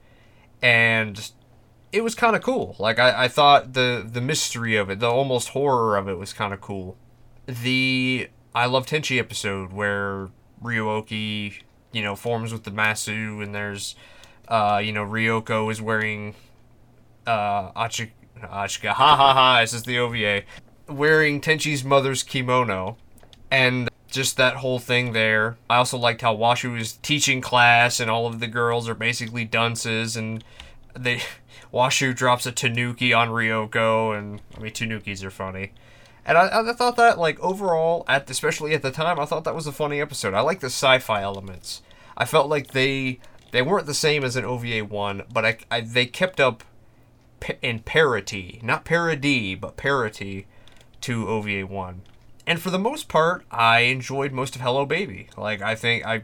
[0.61, 1.31] And
[1.93, 2.75] it was kind of cool.
[2.77, 6.33] Like I, I thought the the mystery of it, the almost horror of it was
[6.33, 6.97] kind of cool.
[7.45, 10.27] The I Love Tenchi episode where
[10.59, 11.61] Ryo-Ohki,
[11.93, 13.95] you know, forms with the Masu and there's
[14.49, 16.35] uh, you know, Ryoko is wearing
[17.25, 20.43] uh Achi Ashika, ha ha ha, this is the OVA,
[20.89, 22.97] wearing Tenchi's mother's kimono.
[23.49, 25.57] And just that whole thing there.
[25.69, 29.45] I also liked how Washu is teaching class and all of the girls are basically
[29.45, 30.43] dunces and
[30.93, 31.21] they
[31.73, 35.71] Washu drops a tanuki on Ryoko and I mean tanukis are funny.
[36.25, 39.55] And I, I thought that like overall at especially at the time I thought that
[39.55, 40.33] was a funny episode.
[40.33, 41.81] I like the sci-fi elements.
[42.17, 43.19] I felt like they
[43.51, 46.63] they weren't the same as an OVA one, but I, I they kept up
[47.61, 50.47] in parity, not parody, but parity
[51.01, 52.01] to OVA one.
[52.49, 55.27] And for the most part, I enjoyed most of Hello Baby.
[55.37, 56.23] Like I think I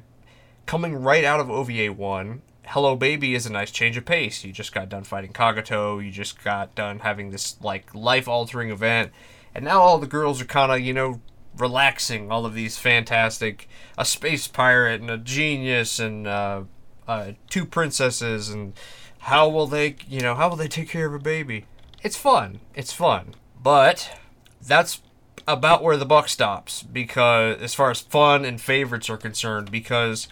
[0.66, 4.44] coming right out of OVA one, Hello Baby is a nice change of pace.
[4.44, 8.72] You just got done fighting Kagato, you just got done having this like life altering
[8.72, 9.12] event,
[9.54, 11.22] and now all the girls are kind of, you know,
[11.56, 12.32] relaxing.
[12.32, 16.64] All of these fantastic a space pirate and a genius and uh,
[17.08, 18.74] uh, two princesses and
[19.20, 21.66] how will they you know how will they take care of a baby?
[22.02, 22.62] It's fun.
[22.74, 23.36] It's fun.
[23.62, 24.18] But
[24.60, 25.02] that's
[25.48, 30.28] about where the buck stops because as far as fun and favorites are concerned because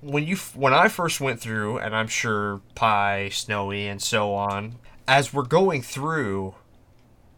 [0.00, 4.76] when you when I first went through and I'm sure Pi, Snowy and so on
[5.08, 6.54] as we're going through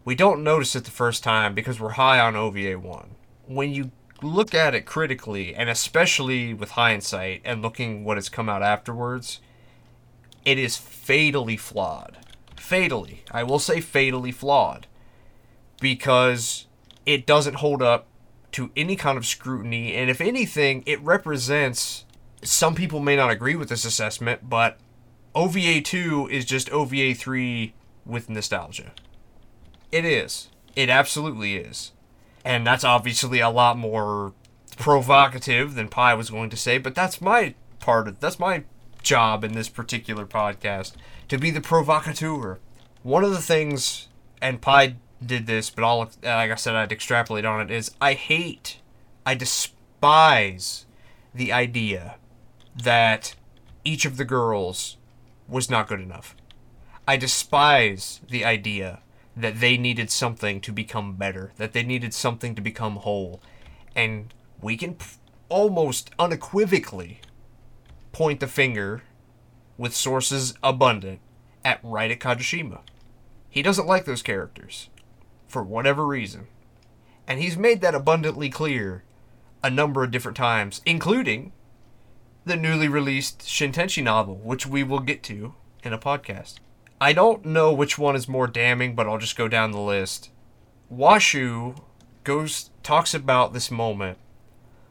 [0.04, 3.10] we don't notice it the first time because we're high on OVA 1
[3.46, 8.48] when you look at it critically and especially with hindsight and looking what has come
[8.48, 9.40] out afterwards
[10.44, 12.16] it is fatally flawed.
[12.56, 13.22] Fatally.
[13.30, 14.86] I will say fatally flawed
[15.80, 16.66] because
[17.06, 18.06] it doesn't hold up
[18.52, 19.94] to any kind of scrutiny.
[19.94, 22.04] And if anything, it represents.
[22.42, 24.78] Some people may not agree with this assessment, but
[25.34, 27.74] OVA 2 is just OVA 3
[28.06, 28.92] with nostalgia.
[29.90, 30.48] It is.
[30.76, 31.92] It absolutely is.
[32.44, 34.32] And that's obviously a lot more
[34.76, 38.64] provocative than Pi was going to say, but that's my part of that's my
[39.02, 40.92] job in this particular podcast
[41.28, 42.58] to be the provocateur.
[43.02, 44.08] One of the things
[44.40, 47.70] and Pi did this, but all like I said, I'd extrapolate on it.
[47.70, 48.78] Is I hate,
[49.26, 50.86] I despise
[51.34, 52.16] the idea
[52.76, 53.34] that
[53.84, 54.96] each of the girls
[55.48, 56.36] was not good enough.
[57.06, 59.00] I despise the idea
[59.36, 63.40] that they needed something to become better, that they needed something to become whole,
[63.94, 65.06] and we can p-
[65.48, 67.20] almost unequivocally
[68.12, 69.02] point the finger
[69.76, 71.20] with sources abundant
[71.64, 72.80] at at Kajishima.
[73.48, 74.90] He doesn't like those characters
[75.48, 76.46] for whatever reason.
[77.26, 79.02] And he's made that abundantly clear
[79.62, 81.52] a number of different times, including
[82.44, 86.56] the newly released Shin Tenchi novel, which we will get to in a podcast.
[87.00, 90.30] I don't know which one is more damning, but I'll just go down the list.
[90.92, 91.80] Washu
[92.24, 94.18] goes talks about this moment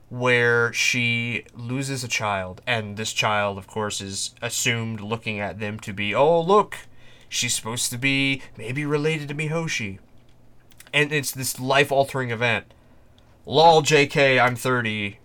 [0.10, 5.80] where she loses a child, and this child, of course, is assumed looking at them
[5.80, 6.78] to be, oh look,
[7.28, 10.00] she's supposed to be maybe related to Mihoshi
[10.98, 12.74] and it's this life altering event.
[13.46, 15.20] Lol, JK, I'm 30.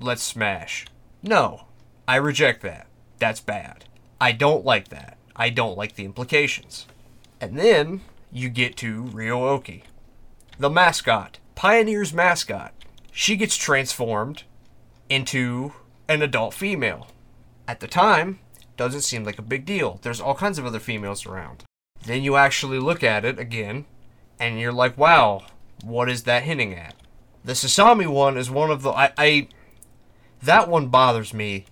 [0.00, 0.86] Let's smash.
[1.22, 1.66] No,
[2.08, 2.86] I reject that.
[3.18, 3.84] That's bad.
[4.18, 5.18] I don't like that.
[5.36, 6.86] I don't like the implications.
[7.38, 8.00] And then
[8.32, 9.82] you get to Ryo-Ohki,
[10.58, 12.72] the mascot, Pioneer's mascot.
[13.12, 14.44] She gets transformed
[15.10, 15.74] into
[16.08, 17.08] an adult female.
[17.68, 18.38] At the time,
[18.78, 19.98] doesn't seem like a big deal.
[20.00, 21.64] There's all kinds of other females around.
[22.06, 23.84] Then you actually look at it again,
[24.40, 25.42] and you're like, wow,
[25.84, 26.94] what is that hinting at?
[27.44, 29.48] The Sasami one is one of the I, I
[30.42, 31.66] that one bothers me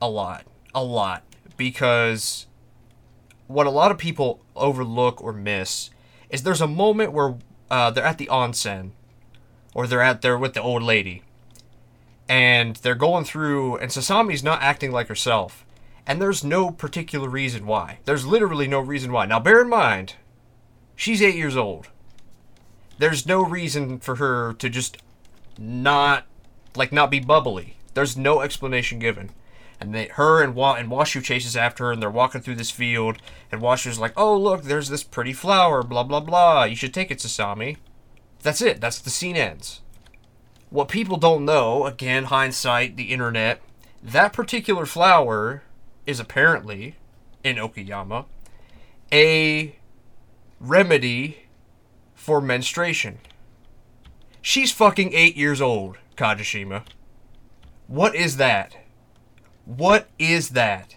[0.00, 1.24] a lot, a lot
[1.56, 2.46] because
[3.46, 5.90] what a lot of people overlook or miss
[6.28, 7.36] is there's a moment where
[7.70, 8.90] uh, they're at the onsen
[9.74, 11.22] or they're out there with the old lady
[12.28, 15.66] and they're going through and Sasami's not acting like herself
[16.06, 17.98] and there's no particular reason why.
[18.04, 19.26] There's literally no reason why.
[19.26, 20.14] Now bear in mind,
[20.94, 21.88] she's 8 years old
[22.98, 24.98] there's no reason for her to just
[25.58, 26.26] not
[26.76, 27.76] like not be bubbly.
[27.94, 29.30] There's no explanation given.
[29.80, 32.70] And they, her and Wa- and Washu chases after her, and they're walking through this
[32.70, 33.18] field.
[33.50, 35.82] And Washu's like, "Oh, look, there's this pretty flower.
[35.82, 36.64] Blah blah blah.
[36.64, 37.76] You should take it, Sasami."
[38.42, 38.80] That's it.
[38.80, 39.80] That's the scene ends.
[40.70, 43.60] What people don't know, again, hindsight, the internet,
[44.02, 45.62] that particular flower
[46.06, 46.96] is apparently
[47.42, 48.26] in Okayama
[49.12, 49.76] a
[50.58, 51.43] remedy
[52.24, 53.18] for menstruation.
[54.40, 56.84] She's fucking eight years old, Kajishima.
[57.86, 58.78] What is that?
[59.66, 60.96] What is that?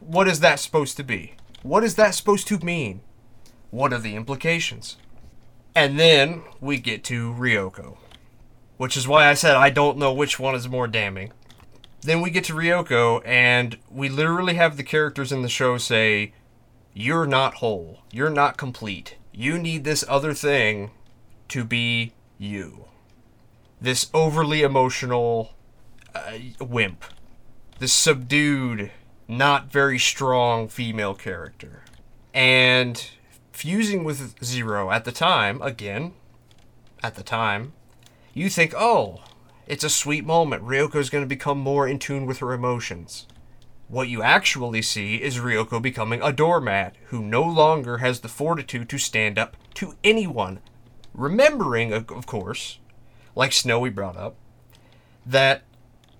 [0.00, 1.34] What is that supposed to be?
[1.62, 3.02] What is that supposed to mean?
[3.70, 4.96] What are the implications?
[5.76, 7.96] And then we get to Ryoko,
[8.78, 11.32] which is why I said I don't know which one is more damning.
[12.00, 16.32] Then we get to Ryoko, and we literally have the characters in the show say,
[16.94, 18.00] you're not whole.
[18.10, 19.16] You're not complete.
[19.38, 20.92] You need this other thing
[21.48, 22.86] to be you.
[23.78, 25.52] This overly emotional
[26.14, 27.04] uh, wimp.
[27.78, 28.90] This subdued,
[29.28, 31.82] not very strong female character.
[32.32, 33.10] And
[33.52, 36.14] fusing with Zero at the time, again,
[37.02, 37.74] at the time,
[38.32, 39.20] you think, oh,
[39.66, 40.64] it's a sweet moment.
[40.64, 43.26] Ryoko's going to become more in tune with her emotions.
[43.88, 48.88] What you actually see is Ryoko becoming a doormat who no longer has the fortitude
[48.88, 50.60] to stand up to anyone.
[51.14, 52.80] Remembering, of course,
[53.36, 54.34] like Snowy brought up,
[55.24, 55.62] that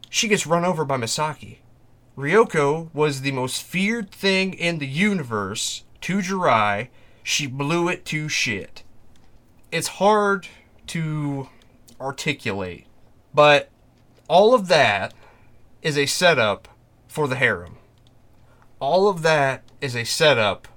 [0.08, 1.58] she gets run over by Misaki.
[2.16, 6.88] Ryoko was the most feared thing in the universe to Jurai.
[7.22, 8.84] She blew it to shit.
[9.72, 10.46] It's hard
[10.88, 11.48] to
[12.00, 12.86] articulate,
[13.34, 13.70] but
[14.28, 15.12] all of that
[15.82, 16.68] is a setup
[17.16, 17.78] for the harem.
[18.78, 20.68] All of that is a setup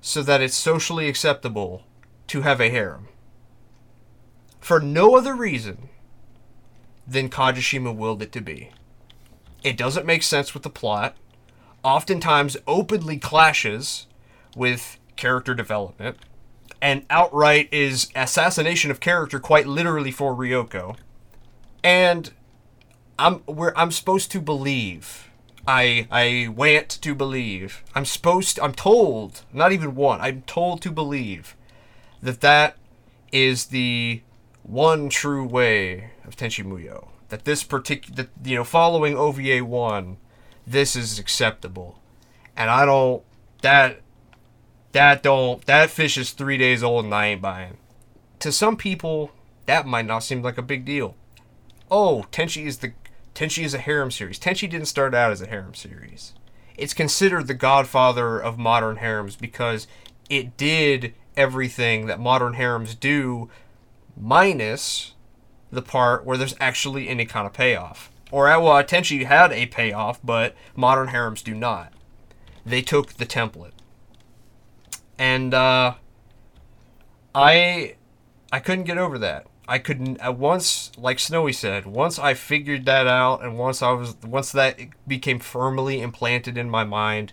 [0.00, 1.84] so that it's socially acceptable
[2.26, 3.06] to have a harem.
[4.58, 5.90] For no other reason
[7.06, 8.70] than Kajishima willed it to be.
[9.62, 11.16] It doesn't make sense with the plot,
[11.84, 14.08] oftentimes openly clashes
[14.56, 16.16] with character development,
[16.82, 20.96] and outright is assassination of character quite literally for Ryoko.
[21.84, 22.32] And
[23.20, 25.30] I'm where I'm supposed to believe
[25.66, 27.82] I I want to believe.
[27.94, 30.20] I'm supposed to, I'm told, not even one.
[30.20, 31.56] I'm told to believe
[32.22, 32.76] that that
[33.32, 34.22] is the
[34.62, 37.08] one true way of Tenchi Muyo.
[37.28, 40.16] That this particular that you know following OVA 1
[40.66, 41.98] this is acceptable.
[42.56, 43.22] And I don't
[43.62, 44.00] that
[44.92, 47.78] that don't that fish is 3 days old and I ain't buying.
[48.40, 49.32] To some people
[49.66, 51.16] that might not seem like a big deal.
[51.90, 52.92] Oh, Tenchi is the
[53.34, 54.38] Tenchi is a harem series.
[54.38, 56.34] Tenchi didn't start out as a harem series.
[56.76, 59.86] It's considered the godfather of modern harems because
[60.30, 63.48] it did everything that modern harems do,
[64.16, 65.14] minus
[65.70, 68.10] the part where there's actually any kind of payoff.
[68.30, 71.92] Or, uh, well, Tenchi had a payoff, but modern harems do not.
[72.64, 73.72] They took the template.
[75.18, 75.94] And, uh,
[77.34, 77.96] I,
[78.52, 79.46] I couldn't get over that.
[79.66, 83.92] I couldn't at once, like Snowy said, once I figured that out, and once I
[83.92, 87.32] was, once that became firmly implanted in my mind,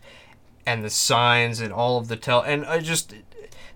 [0.65, 3.13] and the signs and all of the tell, and I just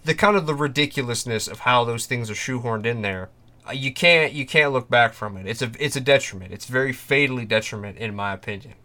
[0.04, 3.30] the kind of the ridiculousness of how those things are shoehorned in there.
[3.68, 5.48] uh, You can't you can't look back from it.
[5.48, 6.54] It's a it's a detriment.
[6.54, 8.76] It's very fatally detriment in my opinion.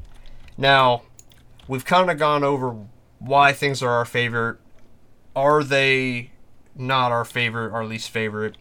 [0.56, 1.02] Now,
[1.68, 2.76] we've kind of gone over
[3.18, 4.58] why things are our favorite.
[5.36, 6.32] Are they
[6.74, 8.56] not our favorite, our least favorite?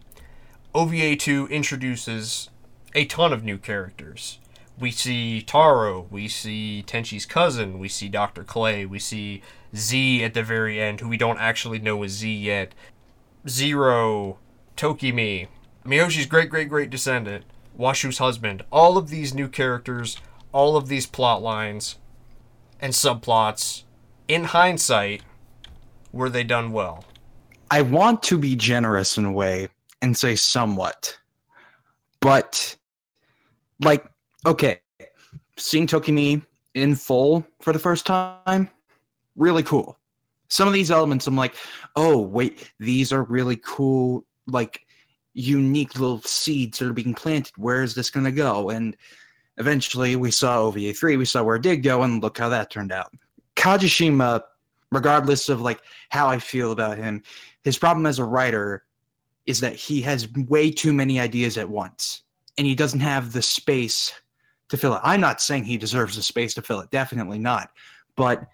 [0.72, 2.48] OVA 2 introduces
[2.94, 4.38] a ton of new characters.
[4.78, 8.44] We see Taro, we see Tenchi's cousin, we see Dr.
[8.44, 9.42] Clay, we see
[9.74, 12.72] Z at the very end, who we don't actually know is Z yet.
[13.48, 14.38] Zero,
[14.76, 15.48] Tokimi,
[15.84, 17.44] Mihoshi's great great great descendant,
[17.76, 18.64] Washu's husband.
[18.70, 20.18] All of these new characters,
[20.52, 21.96] all of these plot lines
[22.78, 23.82] and subplots,
[24.28, 25.22] in hindsight,
[26.12, 27.04] were they done well?
[27.72, 29.68] I want to be generous in a way
[30.02, 31.18] and say somewhat.
[32.20, 32.76] But
[33.80, 34.04] like,
[34.46, 34.80] okay,
[35.56, 38.68] seeing Tokimi in full for the first time,
[39.36, 39.98] really cool.
[40.48, 41.54] Some of these elements I'm like,
[41.96, 44.82] oh wait, these are really cool, like
[45.32, 47.52] unique little seeds that are being planted.
[47.56, 48.70] Where is this gonna go?
[48.70, 48.96] And
[49.58, 52.70] eventually we saw OVA three, we saw where it did go, and look how that
[52.70, 53.12] turned out.
[53.56, 54.42] Kajishima,
[54.90, 57.22] regardless of like how I feel about him,
[57.62, 58.84] his problem as a writer
[59.46, 62.22] is that he has way too many ideas at once
[62.58, 64.12] and he doesn't have the space
[64.68, 65.00] to fill it.
[65.02, 67.70] I'm not saying he deserves the space to fill it, definitely not.
[68.16, 68.46] But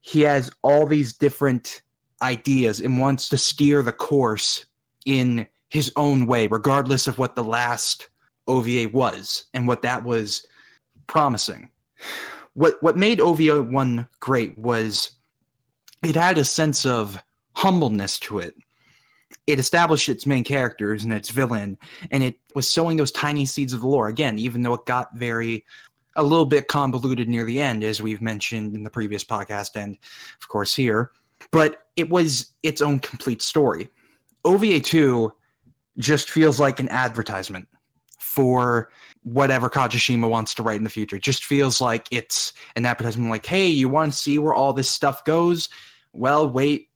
[0.00, 1.82] he has all these different
[2.22, 4.64] ideas and wants to steer the course
[5.06, 8.08] in his own way, regardless of what the last
[8.46, 10.46] OVA was and what that was
[11.06, 11.70] promising.
[12.54, 15.12] What what made OVA 1 great was
[16.02, 17.22] it had a sense of
[17.52, 18.54] humbleness to it
[19.50, 21.76] it established its main characters and its villain,
[22.10, 25.14] and it was sowing those tiny seeds of the lore again, even though it got
[25.14, 25.64] very
[26.16, 29.96] a little bit convoluted near the end, as we've mentioned in the previous podcast, and
[30.40, 31.12] of course here.
[31.52, 33.88] But it was its own complete story.
[34.44, 35.32] OVA 2
[35.98, 37.68] just feels like an advertisement
[38.18, 38.90] for
[39.22, 41.16] whatever Kajishima wants to write in the future.
[41.16, 44.72] It just feels like it's an advertisement like, hey, you want to see where all
[44.72, 45.68] this stuff goes?
[46.12, 46.89] Well, wait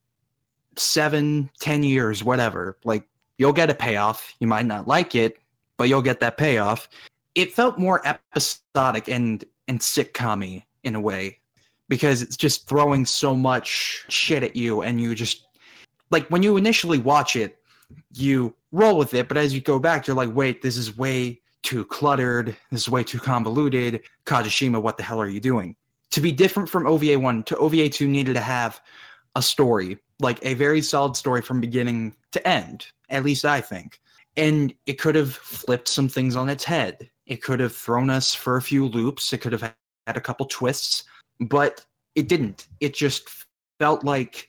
[0.77, 2.79] seven, ten years, whatever.
[2.85, 3.09] Like
[3.39, 4.35] you'll get a payoff.
[4.41, 5.39] You might not like it,
[5.77, 6.89] but you'll get that payoff.
[7.35, 11.39] It felt more episodic and and sitcom in a way.
[11.89, 15.47] because it's just throwing so much shit at you and you just
[16.11, 17.59] like when you initially watch it
[18.15, 21.41] you roll with it but as you go back you're like wait this is way
[21.63, 25.77] too cluttered this is way too convoluted kajishima what the hell are you doing
[26.11, 28.81] to be different from ova 1 to ova 2 needed to have
[29.37, 34.01] a story like a very solid story from beginning to end at least i think
[34.37, 38.35] and it could have flipped some things on its head it could have thrown us
[38.35, 39.63] for a few loops it could have
[40.07, 41.05] had a couple twists
[41.41, 42.69] but it didn't.
[42.81, 43.29] It just
[43.79, 44.49] felt like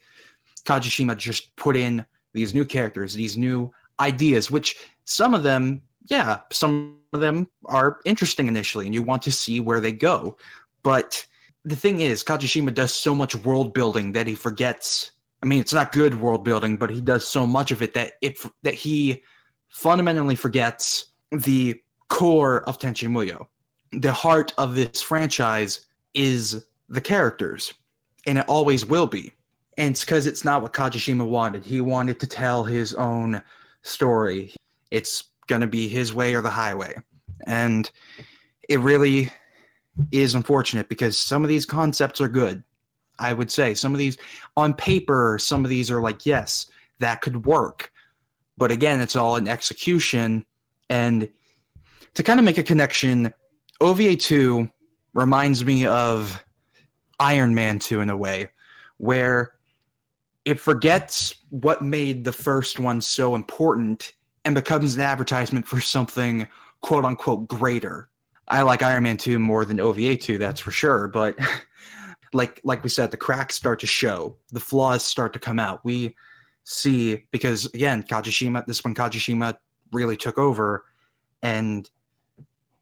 [0.65, 6.39] Kajishima just put in these new characters, these new ideas, which some of them, yeah,
[6.51, 10.37] some of them are interesting initially, and you want to see where they go.
[10.83, 11.25] But
[11.65, 15.11] the thing is, Kajishima does so much world building that he forgets.
[15.41, 18.13] I mean, it's not good world building, but he does so much of it that
[18.21, 19.23] it that he
[19.69, 23.47] fundamentally forgets the core of Tenchi Muyo.
[23.91, 27.73] The heart of this franchise is the characters,
[28.27, 29.33] and it always will be.
[29.77, 31.65] And it's because it's not what Kajishima wanted.
[31.65, 33.41] He wanted to tell his own
[33.81, 34.53] story.
[34.91, 36.95] It's going to be his way or the highway.
[37.45, 37.89] And
[38.69, 39.31] it really
[40.11, 42.63] is unfortunate because some of these concepts are good.
[43.19, 44.17] I would say some of these
[44.57, 46.67] on paper, some of these are like, yes,
[46.99, 47.91] that could work.
[48.57, 50.45] But again, it's all in execution.
[50.89, 51.29] And
[52.13, 53.33] to kind of make a connection,
[53.81, 54.69] OVA 2
[55.13, 56.43] reminds me of
[57.19, 58.49] Iron Man 2 in a way,
[58.97, 59.53] where
[60.43, 66.47] it forgets what made the first one so important and becomes an advertisement for something
[66.81, 68.09] quote unquote greater.
[68.47, 71.37] I like Iron Man 2 more than OVA 2, that's for sure, but
[72.33, 75.83] like like we said, the cracks start to show, the flaws start to come out.
[75.83, 76.15] We
[76.63, 79.55] see because again, Kajishima, this one Kajishima
[79.91, 80.85] really took over
[81.41, 81.89] and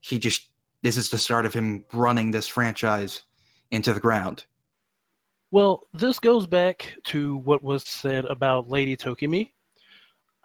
[0.01, 0.49] he just
[0.82, 3.24] this is the start of him running this franchise
[3.72, 4.45] into the ground.
[5.51, 9.51] Well, this goes back to what was said about Lady Tokimi.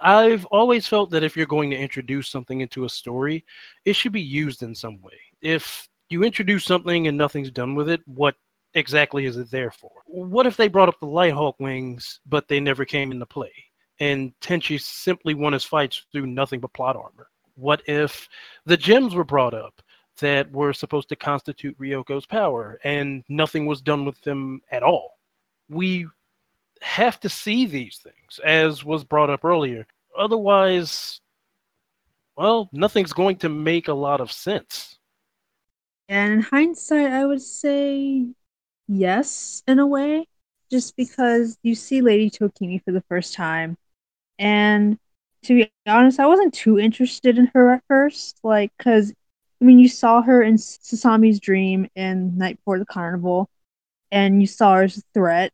[0.00, 3.44] I've always felt that if you're going to introduce something into a story,
[3.84, 5.18] it should be used in some way.
[5.40, 8.36] If you introduce something and nothing's done with it, what
[8.74, 9.90] exactly is it there for?
[10.06, 13.52] What if they brought up the Lighthawk wings, but they never came into play?
[14.00, 17.28] And Tenchi simply won his fights through nothing but plot armor?
[17.56, 18.28] What if
[18.66, 19.82] the gems were brought up,
[20.20, 25.18] that were supposed to constitute Ryoko's power, and nothing was done with them at all.
[25.68, 26.06] We
[26.82, 29.86] have to see these things, as was brought up earlier.
[30.16, 31.20] Otherwise,
[32.36, 34.98] well, nothing's going to make a lot of sense.
[36.08, 38.26] And in hindsight, I would say
[38.88, 40.26] yes, in a way,
[40.70, 43.76] just because you see Lady Tokimi for the first time.
[44.38, 44.98] And
[45.44, 49.12] to be honest, I wasn't too interested in her at first, like, because
[49.60, 53.50] I mean, you saw her in Sasami's dream in Night Before the Carnival,
[54.10, 55.52] and you saw her as a threat.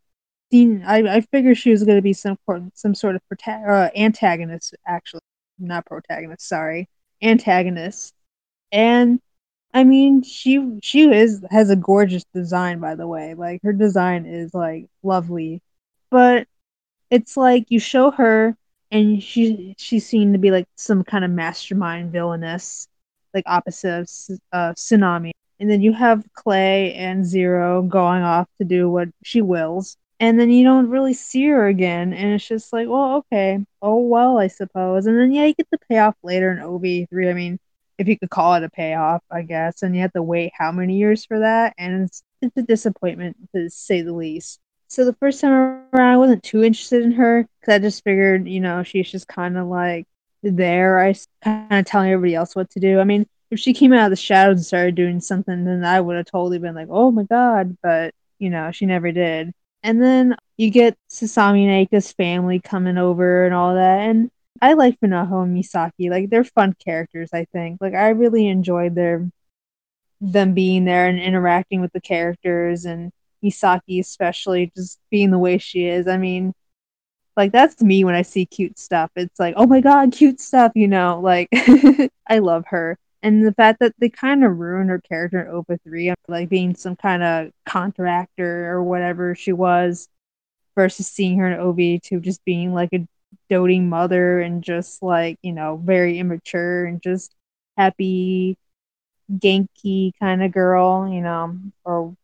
[0.53, 2.39] I, I figured she was going to be some
[2.75, 5.21] some sort of prota- uh, antagonist, actually,
[5.59, 6.47] not protagonist.
[6.49, 6.89] Sorry,
[7.23, 8.15] antagonist.
[8.73, 9.21] And
[9.75, 13.35] I mean, she she is has a gorgeous design, by the way.
[13.35, 15.63] Like her design is like lovely,
[16.11, 16.47] but
[17.11, 18.57] it's like you show her,
[18.91, 22.89] and she she's seen to be like some kind of mastermind villainess
[23.35, 24.09] like opposite of
[24.53, 25.33] uh, Tsunami.
[25.61, 29.97] And then you have Clay and Zero going off to do what she wills.
[30.21, 32.13] And then you don't really see her again.
[32.13, 33.59] And it's just like, well, okay.
[33.83, 35.07] Oh, well, I suppose.
[35.07, 37.31] And then, yeah, you get the payoff later in OV3.
[37.31, 37.59] I mean,
[37.99, 39.83] if you could call it a payoff, I guess.
[39.83, 41.75] And you have to wait how many years for that?
[41.79, 44.61] And it's, it's a disappointment, to say the least.
[44.89, 45.53] So the first time
[45.93, 49.27] around, I wasn't too interested in her because I just figured, you know, she's just
[49.27, 50.07] kind of like
[50.43, 51.01] there.
[51.01, 53.01] I kind of telling everybody else what to do.
[53.01, 56.01] I mean, if she came out of the shadows and started doing something, then I
[56.01, 57.77] would have totally been like, oh my god.
[57.83, 59.53] But you know, she never did.
[59.85, 64.01] And then you get Sasami and Ayeka's family coming over and all that.
[64.09, 64.31] And
[64.61, 66.11] I like Funaho and Misaki.
[66.11, 67.81] Like they're fun characters, I think.
[67.81, 69.31] Like I really enjoyed their
[70.21, 73.13] them being there and interacting with the characters and
[73.45, 76.09] Misaki especially just being the way she is.
[76.09, 76.55] I mean,
[77.37, 79.11] like that's me when I see cute stuff.
[79.17, 81.49] It's like, oh my god, cute stuff, you know, like
[82.29, 82.99] I love her.
[83.25, 86.77] And the fact that they kind of ruined her character in OVA 3, like being
[86.77, 90.09] some kind of contractor or whatever she was,
[90.77, 93.07] versus seeing her in OVA 2 just being like a
[93.49, 97.35] doting mother and just like, you know, very immature and just
[97.79, 98.59] happy,
[99.33, 102.15] Genki kind of girl, you know, or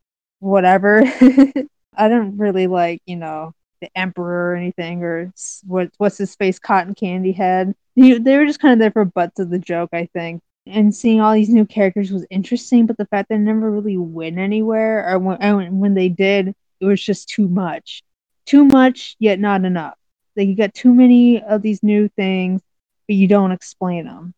[0.40, 1.02] whatever.
[1.96, 5.32] I don't really like, you know, the emperor or anything or
[5.66, 9.40] what what's his face cotton candy head they were just kind of there for butts
[9.40, 13.06] of the joke i think and seeing all these new characters was interesting, but the
[13.06, 17.28] fact that they never really went anywhere, or when, when they did, it was just
[17.28, 18.02] too much.
[18.46, 19.96] Too much, yet not enough.
[20.36, 22.62] Like you got too many of these new things,
[23.06, 24.34] but you don't explain them.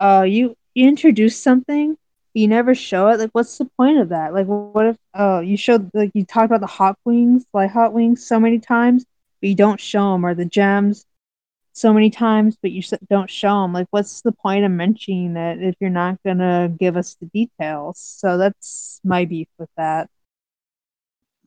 [0.00, 3.18] Uh, you, you introduce something, but you never show it.
[3.18, 4.34] Like, what's the point of that?
[4.34, 7.92] Like, what if uh, you showed like you talked about the hot wings, like hot
[7.92, 9.04] wings, so many times,
[9.40, 11.04] but you don't show them, or the gems
[11.78, 13.72] so many times, but you don't show them.
[13.72, 17.98] Like, what's the point of mentioning it if you're not gonna give us the details?
[18.00, 20.08] So that's my beef with that.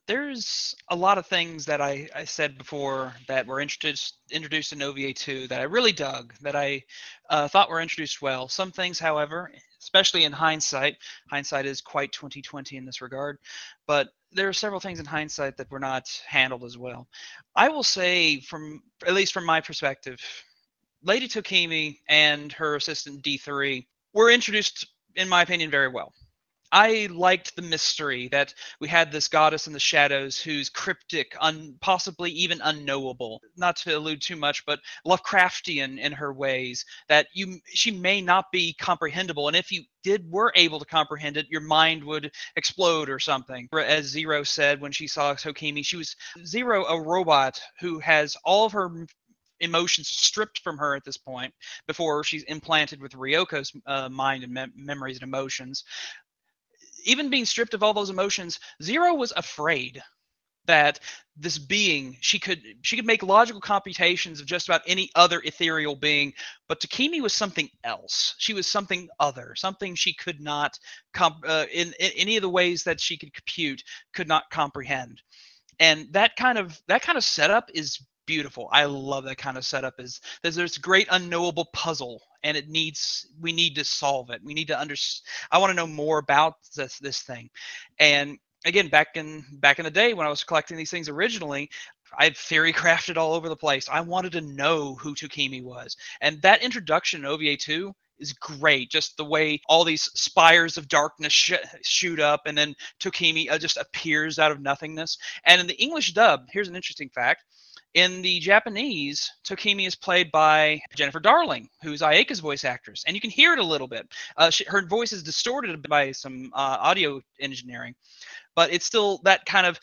[0.06, 4.82] There's a lot of things that I, I said before that were introduced introduced in
[4.82, 6.82] OVA 2 that I really dug, that I
[7.30, 8.48] uh, thought were introduced well.
[8.48, 9.52] Some things, however,
[9.82, 10.96] especially in hindsight,
[11.28, 13.38] hindsight is quite 2020 in this regard,
[13.86, 17.08] but there are several things in hindsight that were not handled as well.
[17.56, 20.20] I will say, from at least from my perspective,
[21.02, 26.12] Lady Tokimi and her assistant D3 were introduced, in my opinion, very well.
[26.72, 31.76] I liked the mystery that we had this goddess in the shadows who's cryptic, un,
[31.82, 33.42] possibly even unknowable.
[33.56, 36.84] Not to allude too much, but Lovecraftian in her ways.
[37.08, 41.36] That you, she may not be comprehensible, and if you did were able to comprehend
[41.36, 43.68] it, your mind would explode or something.
[43.74, 48.64] As Zero said when she saw Tokimi, she was Zero, a robot who has all
[48.64, 49.06] of her
[49.60, 51.52] emotions stripped from her at this point
[51.86, 55.84] before she's implanted with Ryoko's uh, mind and me- memories and emotions
[57.04, 60.02] even being stripped of all those emotions, Zero was afraid
[60.66, 61.00] that
[61.36, 65.96] this being she could she could make logical computations of just about any other ethereal
[65.96, 66.32] being
[66.68, 68.34] but Tokimi was something else.
[68.38, 70.78] She was something other something she could not
[71.12, 73.82] comp uh, in, in any of the ways that she could compute
[74.14, 75.20] could not comprehend.
[75.80, 78.68] And that kind of that kind of setup is beautiful.
[78.72, 80.00] I love that kind of setup.
[80.00, 84.42] Is there's this great unknowable puzzle, and it needs we need to solve it.
[84.44, 84.94] We need to under.
[85.50, 87.50] I want to know more about this this thing,
[87.98, 91.70] and again, back in back in the day when I was collecting these things originally,
[92.18, 93.88] I had theory crafted all over the place.
[93.88, 98.90] I wanted to know who Tokimi was, and that introduction in OVA two is great.
[98.90, 103.58] Just the way all these spires of darkness sh- shoot up, and then Tokimi uh,
[103.58, 105.18] just appears out of nothingness.
[105.44, 107.44] And in the English dub, here's an interesting fact:
[107.94, 113.20] in the Japanese, Tokimi is played by Jennifer Darling, who's Ayeka's voice actress, and you
[113.20, 114.08] can hear it a little bit.
[114.36, 117.94] Uh, she, her voice is distorted by some uh, audio engineering,
[118.54, 119.78] but it's still that kind of,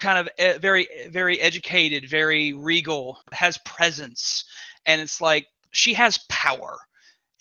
[0.00, 4.44] kind of uh, very, very educated, very regal, has presence,
[4.86, 6.78] and it's like she has power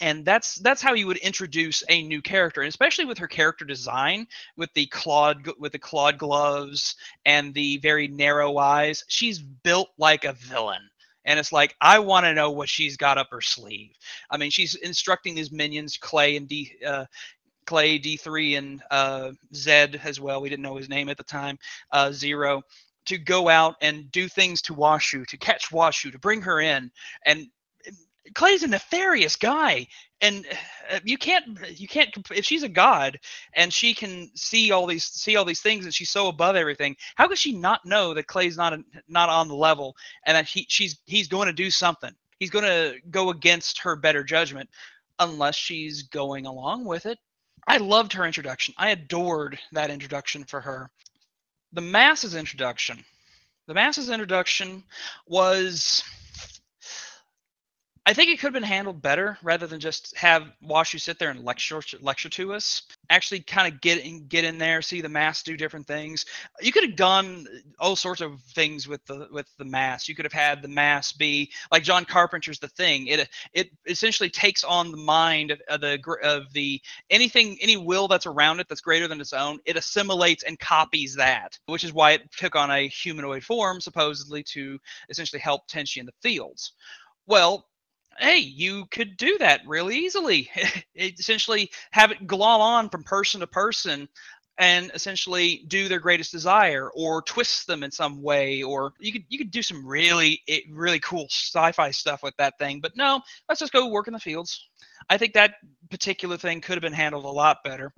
[0.03, 3.63] and that's that's how you would introduce a new character and especially with her character
[3.63, 4.27] design
[4.57, 10.25] with the clawed with the clawed gloves and the very narrow eyes she's built like
[10.25, 10.81] a villain.
[11.25, 13.95] And it's like i want to know what she's got up her sleeve.
[14.29, 17.05] I mean she's instructing these minions clay and d uh,
[17.65, 21.57] clay d3 and uh, zed as well we didn't know his name at the time
[21.93, 22.61] uh, zero
[23.05, 26.91] to go out and do things to washu to catch washu to bring her in.
[27.25, 27.47] And
[28.35, 29.87] Clay's a nefarious guy,
[30.21, 30.45] and
[30.91, 31.45] uh, you can't
[31.79, 33.19] you can't if she's a god
[33.53, 36.95] and she can see all these see all these things and she's so above everything.
[37.15, 39.95] How could she not know that Clay's not a, not on the level
[40.25, 42.11] and that he she's he's going to do something?
[42.39, 44.69] He's going to go against her better judgment
[45.19, 47.19] unless she's going along with it.
[47.67, 48.73] I loved her introduction.
[48.77, 50.89] I adored that introduction for her.
[51.73, 53.03] The masses introduction.
[53.67, 54.83] The masses introduction
[55.27, 56.03] was
[58.05, 61.29] I think it could have been handled better rather than just have Washu sit there
[61.29, 62.81] and lecture lecture to us.
[63.09, 66.25] Actually, kind of get in, get in there, see the mass do different things.
[66.59, 67.47] You could have done
[67.79, 70.09] all sorts of things with the with the mass.
[70.09, 73.07] You could have had the mass be like John Carpenter's The Thing.
[73.07, 78.09] It it essentially takes on the mind of, of the of the anything any will
[78.09, 79.59] that's around it that's greater than its own.
[79.63, 84.43] It assimilates and copies that, which is why it took on a humanoid form supposedly
[84.43, 84.77] to
[85.07, 86.73] essentially help Tenchi in the fields.
[87.27, 87.65] Well,
[88.19, 90.49] hey, you could do that really easily.
[90.95, 94.07] essentially, have it glom on from person to person
[94.57, 99.23] and essentially do their greatest desire or twist them in some way or you could
[99.29, 103.19] you could do some really eh, really cool sci-fi stuff with that thing but no
[103.49, 104.69] let's just go work in the fields
[105.09, 105.55] i think that
[105.89, 107.91] particular thing could have been handled a lot better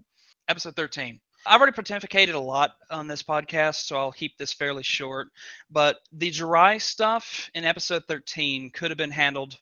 [0.47, 4.82] episode 13 I've already pontificated a lot on this podcast, so I'll keep this fairly
[4.82, 5.28] short.
[5.70, 9.59] But the dry stuff in episode 13 could have been handled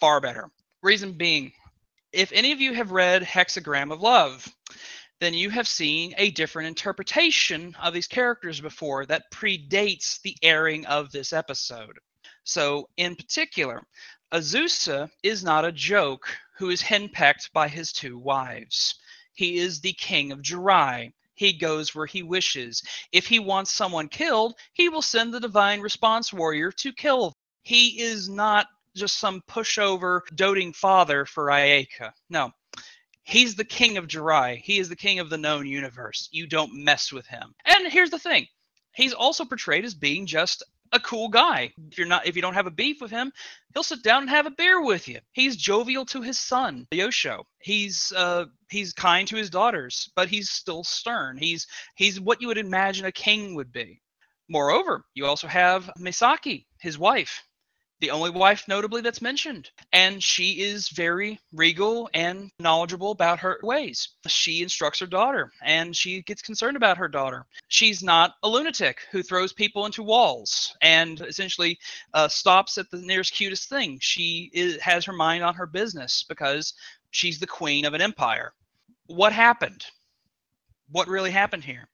[0.00, 0.50] far better.
[0.82, 1.52] Reason being,
[2.12, 4.46] if any of you have read Hexagram of Love,
[5.20, 10.84] then you have seen a different interpretation of these characters before that predates the airing
[10.86, 11.98] of this episode.
[12.44, 13.82] So, in particular,
[14.32, 18.94] Azusa is not a joke who is henpecked by his two wives.
[19.32, 21.12] He is the king of Jurai.
[21.34, 22.82] He goes where he wishes.
[23.12, 27.34] If he wants someone killed, he will send the divine response warrior to kill.
[27.62, 28.66] He is not
[28.96, 32.12] just some pushover, doting father for Ayeka.
[32.30, 32.50] No.
[33.22, 34.56] He's the king of Jurai.
[34.56, 36.28] He is the king of the known universe.
[36.30, 37.54] You don't mess with him.
[37.64, 38.46] And here's the thing.
[38.94, 41.72] He's also portrayed as being just a cool guy.
[41.90, 43.32] If you're not if you don't have a beef with him,
[43.74, 45.18] he'll sit down and have a beer with you.
[45.32, 47.44] He's jovial to his son, Yosho.
[47.58, 51.36] He's uh he's kind to his daughters, but he's still stern.
[51.36, 51.66] He's
[51.96, 54.00] he's what you would imagine a king would be.
[54.48, 57.42] Moreover, you also have Misaki, his wife
[58.00, 59.70] the only wife notably that's mentioned.
[59.92, 64.08] And she is very regal and knowledgeable about her ways.
[64.26, 67.46] She instructs her daughter and she gets concerned about her daughter.
[67.68, 71.78] She's not a lunatic who throws people into walls and essentially
[72.12, 73.98] uh, stops at the nearest cutest thing.
[74.00, 76.74] She is, has her mind on her business because
[77.10, 78.52] she's the queen of an empire.
[79.06, 79.86] What happened?
[80.90, 81.88] What really happened here?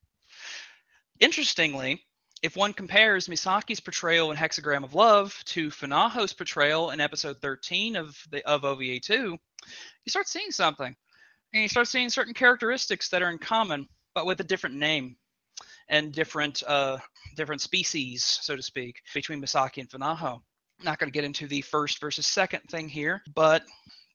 [1.20, 2.04] Interestingly
[2.42, 7.94] if one compares Misaki's portrayal in Hexagram of Love to Funaho's portrayal in episode 13
[7.94, 9.14] of the of OVA 2,
[10.04, 10.94] you start seeing something.
[11.54, 15.16] And you start seeing certain characteristics that are in common, but with a different name
[15.88, 16.98] and different uh,
[17.36, 20.40] different species, so to speak, between Misaki and Funaho.
[20.82, 23.62] Not going to get into the first versus second thing here, but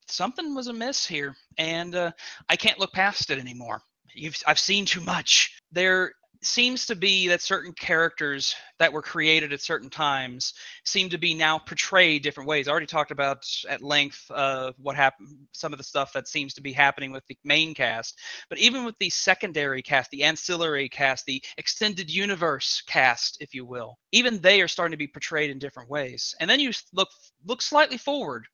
[0.08, 2.12] something was amiss here, and uh,
[2.50, 3.82] I can't look past it anymore.
[4.14, 5.62] You've, I've seen too much.
[5.72, 11.18] There seems to be that certain characters that were created at certain times seem to
[11.18, 12.68] be now portrayed different ways.
[12.68, 16.54] I already talked about at length uh, what happened, some of the stuff that seems
[16.56, 18.20] to be happening with the main cast,
[18.50, 23.66] but even with the secondary cast, the ancillary cast, the extended universe cast, if you
[23.66, 26.36] will, even they are starting to be portrayed in different ways.
[26.40, 27.10] And then you look
[27.46, 28.48] look slightly forward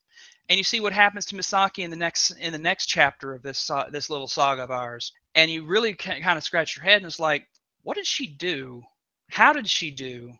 [0.50, 3.42] and you see what happens to Misaki in the next in the next chapter of
[3.42, 6.98] this uh, this little saga of ours, and you really kind of scratch your head
[6.98, 7.48] and it's like,
[7.84, 8.84] what did she do?
[9.30, 10.34] How did she do?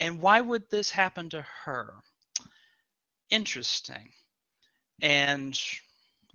[0.00, 1.94] And why would this happen to her?
[3.30, 4.10] Interesting.
[5.02, 5.58] And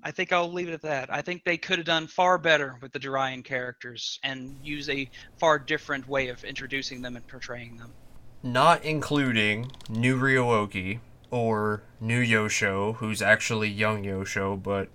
[0.04, 1.14] I think I'll leave it at that.
[1.14, 5.10] I think they could have done far better with the Juraian characters and use a
[5.38, 7.94] far different way of introducing them and portraying them.
[8.42, 11.00] Not including new Ryo-Ohki
[11.32, 14.90] or new Yosho, who's actually young Yosho but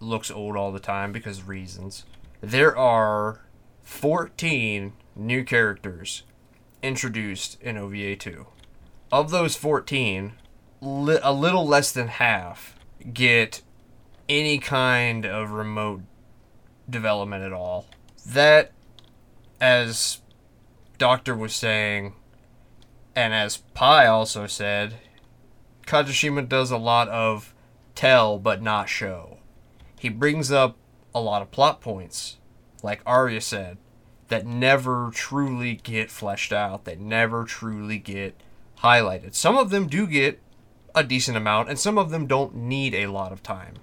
[0.00, 2.04] looks old all the time because reasons.
[2.40, 3.42] There are
[3.84, 6.22] 14 new characters
[6.82, 8.46] introduced in OVA 2.
[9.12, 10.32] Of those 14,
[10.80, 12.76] li- a little less than half
[13.12, 13.62] get
[14.28, 16.02] any kind of remote
[16.88, 17.86] development at all.
[18.26, 18.72] That,
[19.60, 20.20] as
[20.98, 22.14] Doctor was saying,
[23.14, 24.94] and as Pi also said,
[25.86, 27.54] Kajishima does a lot of
[27.94, 29.38] tell but not show.
[30.00, 30.76] He brings up
[31.14, 32.38] a lot of plot points
[32.84, 33.78] like Arya said,
[34.28, 38.38] that never truly get fleshed out, that never truly get
[38.80, 39.34] highlighted.
[39.34, 40.40] Some of them do get
[40.94, 43.74] a decent amount, and some of them don't need a lot of time.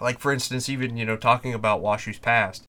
[0.00, 2.64] Like, for instance, even, you know, talking about Washu's past.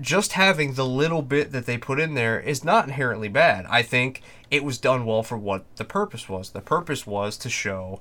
[0.00, 3.66] Just having the little bit that they put in there is not inherently bad.
[3.68, 6.50] I think it was done well for what the purpose was.
[6.50, 8.00] The purpose was to show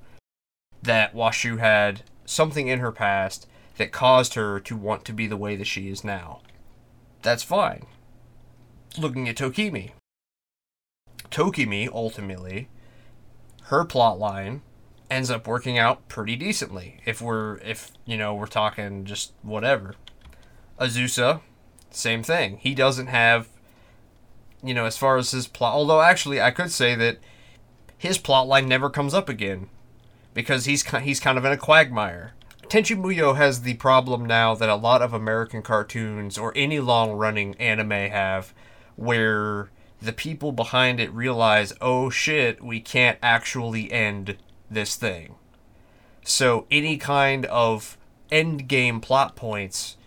[0.84, 3.48] that Washu had something in her past
[3.78, 6.42] that caused her to want to be the way that she is now.
[7.22, 7.86] That's fine.
[8.98, 9.92] Looking at Tokimi.
[11.30, 12.70] Tokimi, ultimately,
[13.64, 14.62] her plot line
[15.10, 17.02] ends up working out pretty decently.
[17.06, 19.96] If we're, if, you know, we're talking just whatever.
[20.80, 21.42] Azusa,
[21.90, 22.58] same thing.
[22.58, 23.48] He doesn't have,
[24.64, 27.18] you know, as far as his plot, although actually I could say that
[27.98, 29.70] his plot line never comes up again
[30.34, 32.34] because he's he's kind of in a quagmire.
[32.68, 37.12] Tenchi Muyo has the problem now that a lot of American cartoons or any long
[37.12, 38.54] running anime have,
[38.96, 39.70] where
[40.02, 44.38] the people behind it realize, oh shit, we can't actually end
[44.70, 45.36] this thing.
[46.24, 47.98] So any kind of
[48.32, 49.98] end game plot points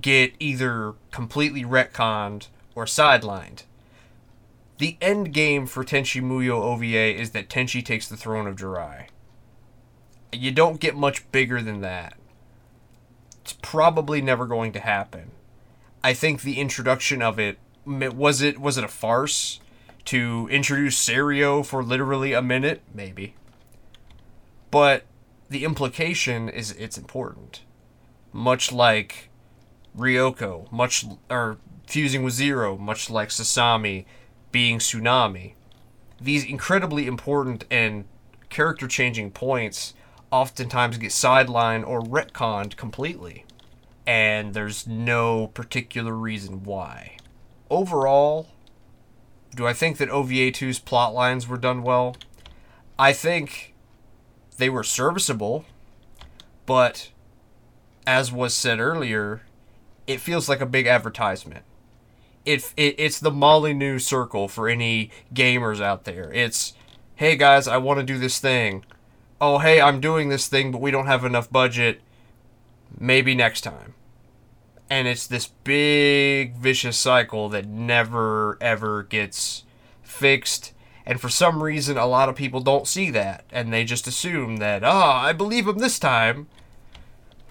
[0.00, 3.62] get either completely retconned or sidelined.
[4.78, 9.06] The end game for Tenchi Muyo OVA is that Tenchi takes the throne of Jurai.
[10.36, 12.14] You don't get much bigger than that.
[13.42, 15.30] It's probably never going to happen.
[16.02, 19.60] I think the introduction of it was it was it a farce
[20.06, 23.34] to introduce Seiryo for literally a minute, maybe.
[24.70, 25.04] But
[25.48, 27.62] the implication is it's important.
[28.32, 29.30] Much like
[29.96, 34.04] Ryoko, much or fusing with Zero, much like Sasami
[34.50, 35.54] being Tsunami.
[36.20, 38.04] These incredibly important and
[38.48, 39.94] character changing points
[40.34, 43.44] oftentimes get sidelined or retconned completely.
[44.04, 47.18] And there's no particular reason why.
[47.70, 48.48] Overall,
[49.54, 52.16] do I think that OVA 2's plot lines were done well?
[52.98, 53.74] I think
[54.58, 55.66] they were serviceable,
[56.66, 57.12] but
[58.04, 59.42] as was said earlier,
[60.08, 61.64] it feels like a big advertisement.
[62.44, 66.32] It, it it's the Molyneux circle for any gamers out there.
[66.32, 66.74] It's
[67.14, 68.84] hey guys, I want to do this thing.
[69.40, 72.00] Oh hey, I'm doing this thing, but we don't have enough budget.
[72.98, 73.94] Maybe next time.
[74.88, 79.64] And it's this big vicious cycle that never ever gets
[80.02, 80.72] fixed.
[81.06, 84.56] And for some reason, a lot of people don't see that, and they just assume
[84.56, 86.46] that, oh, I believe him this time.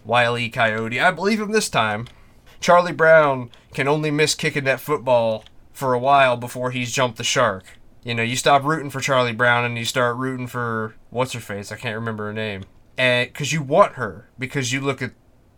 [0.03, 0.49] Wile E.
[0.49, 2.07] Coyote, I believe him this time.
[2.59, 7.23] Charlie Brown can only miss kicking that football for a while before he's jumped the
[7.23, 7.77] shark.
[8.03, 11.39] You know, you stop rooting for Charlie Brown and you start rooting for what's her
[11.39, 11.71] face?
[11.71, 12.65] I can't remember her name.
[12.97, 15.11] And because you want her, because you look at,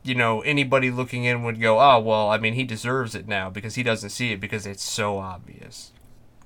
[0.04, 3.50] you know, anybody looking in would go, oh well, I mean, he deserves it now
[3.50, 5.92] because he doesn't see it because it's so obvious.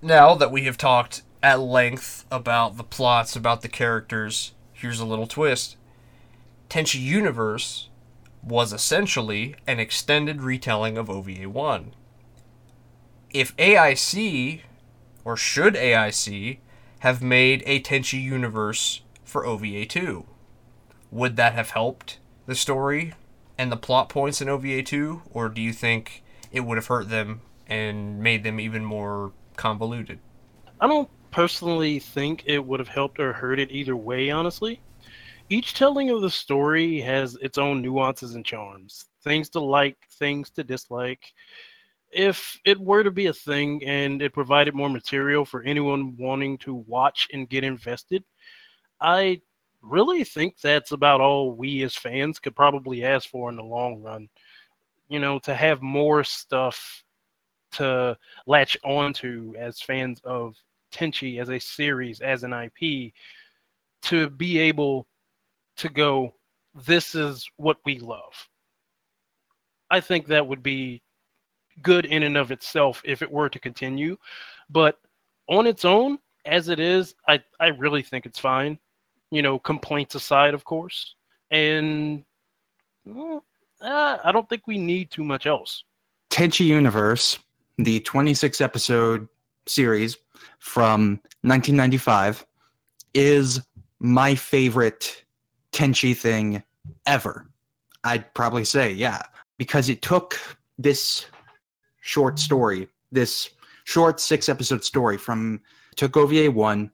[0.01, 5.05] Now that we have talked at length about the plots, about the characters, here's a
[5.05, 5.75] little twist.
[6.69, 7.89] Tenchi Universe
[8.41, 11.91] was essentially an extended retelling of OVA 1.
[13.31, 14.61] If AIC,
[15.23, 16.59] or should AIC,
[16.99, 20.25] have made a Tenchi universe for OVA 2,
[21.11, 23.13] would that have helped the story
[23.57, 27.09] and the plot points in OVA 2, or do you think it would have hurt
[27.09, 30.19] them and made them even more convoluted?
[30.79, 34.81] I don't personally think it would have helped or hurt it either way, honestly.
[35.49, 40.49] Each telling of the story has its own nuances and charms things to like things
[40.51, 41.33] to dislike
[42.11, 46.57] if it were to be a thing and it provided more material for anyone wanting
[46.57, 48.23] to watch and get invested
[49.01, 49.39] i
[49.81, 54.01] really think that's about all we as fans could probably ask for in the long
[54.01, 54.27] run
[55.07, 57.03] you know to have more stuff
[57.71, 60.55] to latch onto as fans of
[60.91, 63.13] tenchi as a series as an ip
[64.01, 65.07] to be able
[65.77, 66.33] to go,
[66.85, 68.33] this is what we love.
[69.89, 71.01] I think that would be
[71.81, 74.17] good in and of itself if it were to continue.
[74.69, 74.99] But
[75.47, 78.79] on its own, as it is, I, I really think it's fine.
[79.31, 81.15] You know, complaints aside, of course.
[81.51, 82.23] And
[83.05, 83.43] well,
[83.81, 85.83] uh, I don't think we need too much else.
[86.29, 87.39] Tenchi Universe,
[87.77, 89.27] the 26 episode
[89.65, 90.17] series
[90.59, 92.45] from 1995,
[93.13, 93.61] is
[93.99, 95.23] my favorite
[95.71, 96.63] Tenchi thing
[97.05, 97.47] ever.
[98.03, 99.23] I'd probably say, yeah,
[99.57, 100.39] because it took
[100.77, 101.25] this
[102.09, 103.51] short story, this
[103.83, 105.61] short six episode story from
[105.95, 106.91] took OVA one,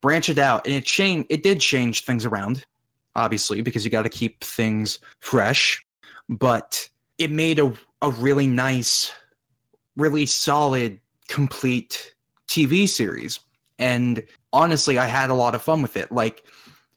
[0.00, 1.26] branch it out, and it changed.
[1.30, 2.64] It did change things around,
[3.14, 5.84] obviously, because you got to keep things fresh.
[6.28, 6.88] But
[7.18, 9.12] it made a a really nice,
[9.96, 12.14] really solid, complete
[12.48, 13.40] TV series.
[13.78, 16.12] And honestly, I had a lot of fun with it.
[16.12, 16.44] Like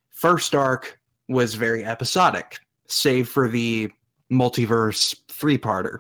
[0.09, 3.89] first arc was very episodic, save for the
[4.32, 5.99] multiverse three parter.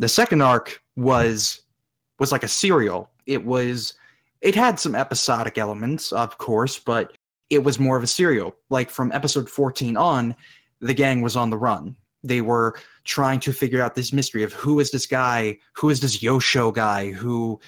[0.00, 1.62] The second arc was
[2.18, 3.08] was like a serial.
[3.26, 3.94] It was
[4.40, 7.16] it had some episodic elements, of course, but
[7.50, 8.56] it was more of a serial.
[8.68, 10.34] Like from episode 14 on,
[10.80, 11.96] the gang was on the run.
[12.24, 12.74] They were
[13.04, 16.74] trying to figure out this mystery of who is this guy, who is this Yosho
[16.74, 17.60] guy, who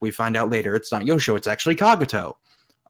[0.00, 2.34] we find out later it's not Yosho, it's actually Kagato.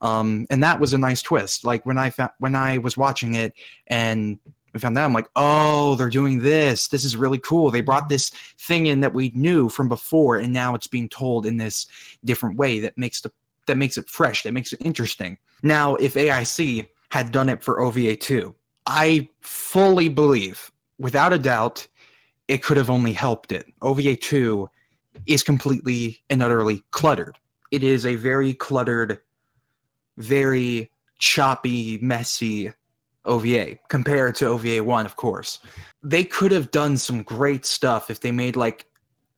[0.01, 1.65] Um, and that was a nice twist.
[1.65, 3.55] Like when I fa- when I was watching it
[3.87, 4.39] and
[4.73, 6.89] we found that I'm like, oh, they're doing this.
[6.89, 7.71] This is really cool.
[7.71, 11.47] They brought this thing in that we knew from before, and now it's being told
[11.47, 11.87] in this
[12.25, 13.33] different way that makes the
[13.67, 15.37] that makes it fresh, that makes it interesting.
[15.63, 18.55] Now, if AIC had done it for OVA 2,
[18.87, 21.87] I fully believe, without a doubt,
[22.49, 23.67] it could have only helped it.
[23.83, 24.71] OVA 2
[25.27, 27.37] is completely and utterly cluttered.
[27.71, 29.21] It is a very cluttered
[30.19, 32.73] very choppy, messy
[33.29, 35.61] OVA compared to OVA 1, of course.
[36.03, 38.87] They could have done some great stuff if they made like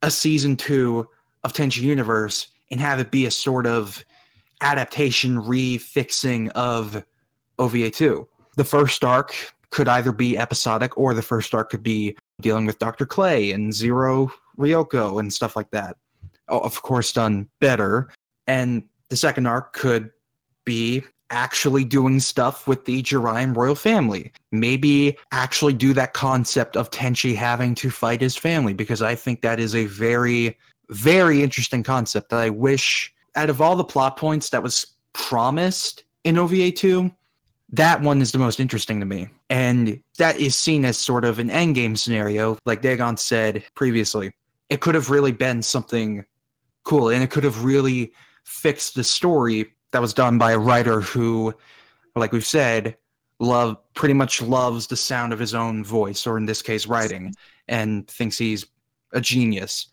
[0.02, 1.08] a season two
[1.44, 4.04] of Tenchi Universe and have it be a sort of
[4.60, 7.04] adaptation, refixing of
[7.58, 8.26] OVA 2.
[8.56, 9.34] The first arc
[9.70, 13.06] could either be episodic or the first arc could be dealing with Dr.
[13.06, 15.96] Clay and Zero Ryoko and stuff like that.
[16.48, 18.10] Oh, of course, done better.
[18.46, 20.10] And the second arc could
[20.64, 24.32] be actually doing stuff with the Juraian royal family.
[24.52, 29.42] Maybe actually do that concept of Tenchi having to fight his family because I think
[29.42, 30.58] that is a very,
[30.90, 36.04] very interesting concept that I wish, out of all the plot points that was promised
[36.24, 37.10] in OVA 2,
[37.72, 39.28] that one is the most interesting to me.
[39.48, 44.32] And that is seen as sort of an endgame scenario, like Dagon said previously.
[44.68, 46.24] It could have really been something
[46.84, 48.12] cool, and it could have really
[48.44, 51.54] fixed the story that was done by a writer who,
[52.14, 52.96] like we've said,
[53.38, 57.34] love pretty much loves the sound of his own voice, or in this case, writing,
[57.68, 58.66] and thinks he's
[59.12, 59.86] a genius.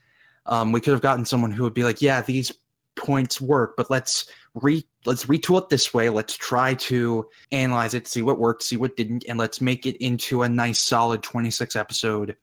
[0.45, 2.51] Um, we could have gotten someone who would be like, "Yeah, these
[2.95, 6.09] points work, but let's re let's retool it this way.
[6.09, 9.97] Let's try to analyze it, see what worked, see what didn't, and let's make it
[9.97, 12.35] into a nice, solid 26 episode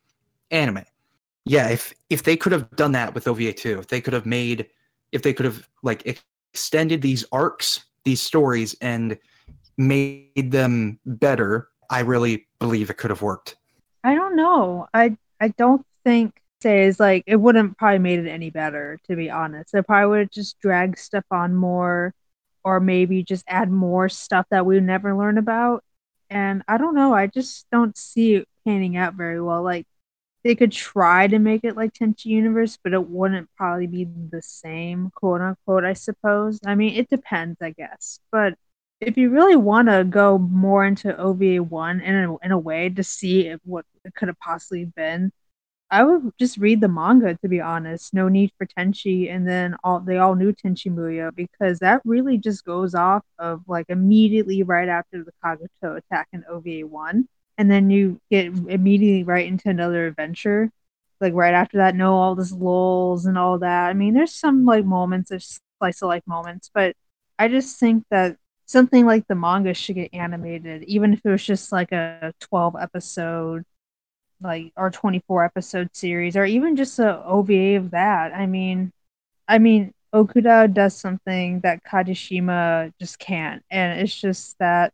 [0.50, 0.84] anime."
[1.44, 4.26] Yeah, if if they could have done that with OVA two, if they could have
[4.26, 4.66] made,
[5.12, 6.22] if they could have like
[6.55, 9.18] extended these arcs, these stories, and
[9.76, 13.57] made them better, I really believe it could have worked.
[14.05, 14.86] I don't know.
[14.94, 19.16] I I don't think say is like it wouldn't probably made it any better to
[19.16, 19.74] be honest.
[19.74, 22.14] It probably would have just dragged stuff on more
[22.62, 25.82] or maybe just add more stuff that we would never learn about.
[26.30, 29.62] And I don't know, I just don't see it panning out very well.
[29.62, 29.86] Like
[30.45, 34.42] they could try to make it like Tenchi Universe, but it wouldn't probably be the
[34.42, 36.61] same, quote unquote, I suppose.
[36.66, 38.20] I mean, it depends, I guess.
[38.30, 38.55] But
[39.01, 42.90] if you really want to go more into OVA one in a, in a way
[42.90, 45.32] to see if, what it could have possibly been,
[45.90, 48.14] I would just read the manga to be honest.
[48.14, 52.38] No need for Tenchi, and then all they all knew Tenchi Muyo because that really
[52.38, 57.28] just goes off of like immediately right after the Kagato attack in OVA one,
[57.59, 60.70] and then you get immediately right into another adventure.
[61.20, 63.88] Like right after that, no all this lulls and all that.
[63.88, 66.96] I mean, there's some like moments, there's slice of life moments, but
[67.38, 68.36] I just think that
[68.66, 72.76] something like the manga should get animated, even if it was just like a 12
[72.80, 73.64] episode,
[74.40, 78.34] like or 24 episode series, or even just a OVA of that.
[78.34, 78.92] I mean,
[79.48, 84.92] I mean, Okuda does something that Kajishima just can't, and it's just that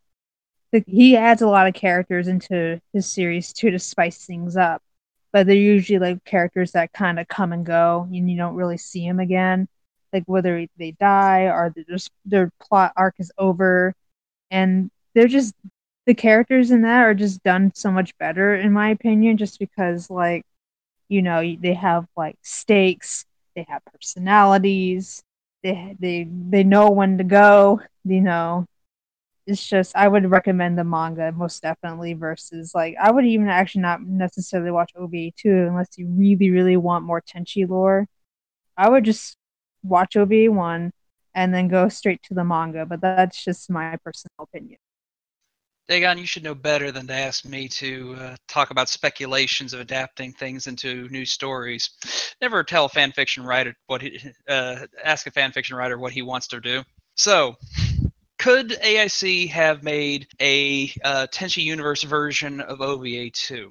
[0.87, 4.83] he adds a lot of characters into his series too to spice things up.
[5.33, 8.79] But they're usually like characters that kind of come and go, and you don't really
[8.79, 9.69] see them again.
[10.13, 13.95] Like whether they die or just their plot arc is over.
[14.51, 15.55] And they're just
[16.07, 20.11] the characters in that are just done so much better in my opinion just because
[20.11, 20.45] like
[21.09, 25.23] you know they have like stakes they have personalities
[25.63, 28.67] they they they know when to go you know
[29.47, 33.83] it's just i would recommend the manga most definitely versus like i would even actually
[33.83, 38.07] not necessarily watch ova 2 unless you really really want more tenchi lore
[38.77, 39.37] i would just
[39.83, 40.93] watch OVA one
[41.35, 42.85] and then go straight to the manga.
[42.87, 44.79] But that's just my personal opinion.
[45.89, 49.81] Dagon, you should know better than to ask me to uh, talk about speculations of
[49.81, 51.91] adapting things into new stories.
[52.41, 56.13] Never tell a fan fiction writer what he, uh, ask a fan fiction writer what
[56.13, 56.85] he wants to do.
[57.17, 57.57] So,
[58.41, 63.71] could AIC have made a uh, Tenchi Universe version of OVA 2?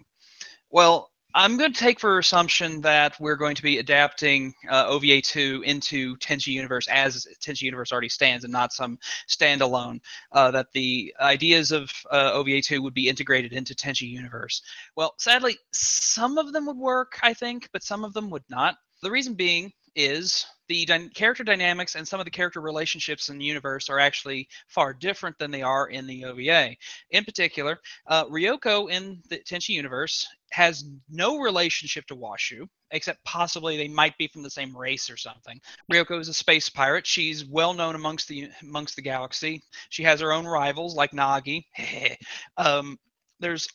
[0.69, 5.21] Well, I'm going to take for assumption that we're going to be adapting uh, OVA
[5.21, 10.01] 2 into Tenchi Universe as Tenchi Universe already stands and not some standalone.
[10.33, 14.61] Uh, that the ideas of uh, OVA 2 would be integrated into Tenchi Universe.
[14.95, 18.75] Well, sadly, some of them would work, I think, but some of them would not.
[19.01, 23.37] The reason being is the dy- character dynamics and some of the character relationships in
[23.37, 26.75] the universe are actually far different than they are in the OVA.
[27.09, 33.77] In particular, uh, Ryoko in the Tenchi universe has no relationship to Washu, except possibly
[33.77, 35.59] they might be from the same race or something.
[35.91, 37.05] Ryoko is a space pirate.
[37.05, 39.63] She's well known amongst the amongst the galaxy.
[39.89, 41.63] She has her own rivals like Nagi.
[42.57, 42.97] um,
[43.39, 43.67] there's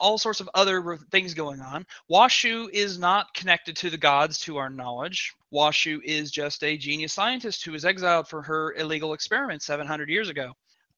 [0.00, 1.86] all sorts of other things going on.
[2.10, 5.34] Washu is not connected to the gods to our knowledge.
[5.52, 10.28] Washu is just a genius scientist who was exiled for her illegal experiments 700 years
[10.28, 10.52] ago.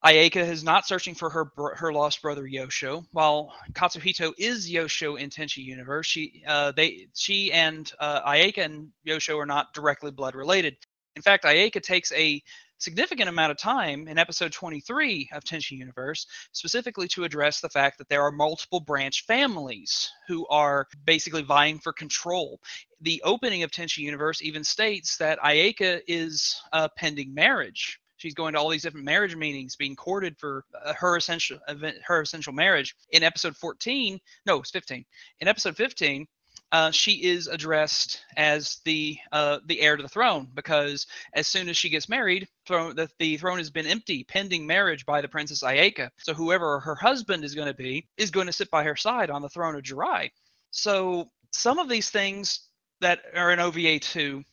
[0.05, 5.29] Ayeka is not searching for her her lost brother Yosho, while Katsuhito is Yosho in
[5.29, 6.07] Tenchi Universe.
[6.07, 10.77] She uh, they she and uh, Ayeka and Yosho are not directly blood related.
[11.17, 12.43] In fact, Ayeka takes a
[12.81, 17.99] significant amount of time in episode 23 of Tenchi Universe, specifically to address the fact
[17.99, 22.59] that there are multiple branch families who are basically vying for control.
[23.03, 28.01] The opening of Tenchi Universe even states that Ayeka is uh, pending marriage.
[28.17, 31.97] She's going to all these different marriage meetings, being courted for uh, her essential event,
[32.05, 32.95] her essential marriage.
[33.13, 35.05] In episode 14, no, it's 15.
[35.41, 36.27] In episode 15,
[36.73, 41.69] uh, she is addressed as the uh, the heir to the throne because as soon
[41.69, 45.29] as she gets married, throne, the, the throne has been empty pending marriage by the
[45.29, 46.11] princess Ayeka.
[46.19, 49.31] So whoever her husband is going to be is going to sit by her side
[49.31, 50.31] on the throne of Jurai.
[50.71, 52.61] So some of these things
[53.01, 54.45] that are in OVA two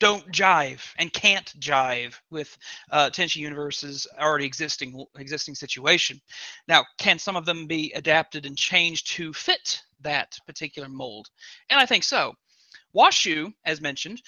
[0.00, 2.56] don't jive and can't jive with
[2.90, 6.20] uh, Universe's already existing existing situation.
[6.66, 11.28] Now, can some of them be adapted and changed to fit that particular mold?
[11.70, 12.34] And I think so.
[12.94, 14.22] Washu, as mentioned,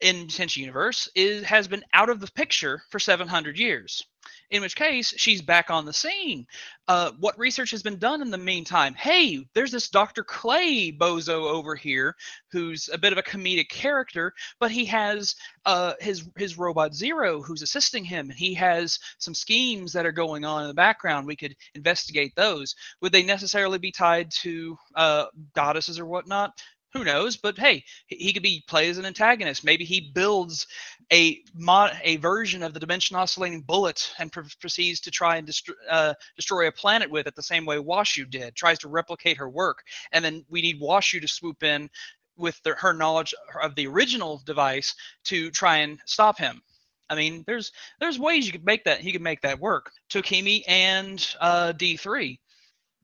[0.00, 4.04] in Tenchi Universe, is has been out of the picture for 700 years
[4.50, 6.46] in which case she's back on the scene.
[6.86, 8.94] Uh, what research has been done in the meantime?
[8.94, 10.22] Hey, there's this Dr.
[10.22, 12.14] Clay bozo over here
[12.52, 17.42] who's a bit of a comedic character, but he has uh, his his robot Zero
[17.42, 21.26] who's assisting him, and he has some schemes that are going on in the background.
[21.26, 22.74] We could investigate those.
[23.00, 26.52] Would they necessarily be tied to uh, goddesses or whatnot?
[26.94, 27.36] Who knows?
[27.36, 29.64] But hey, he could be played as an antagonist.
[29.64, 30.66] Maybe he builds
[31.12, 35.46] a mod, a version of the dimension oscillating bullet and pr- proceeds to try and
[35.46, 38.54] dest- uh, destroy a planet with it the same way Washu did.
[38.54, 39.82] Tries to replicate her work,
[40.12, 41.90] and then we need Washu to swoop in
[42.36, 46.62] with the, her knowledge of the original device to try and stop him.
[47.10, 49.90] I mean, there's there's ways you could make that he could make that work.
[50.10, 52.38] Tokimi and uh, D3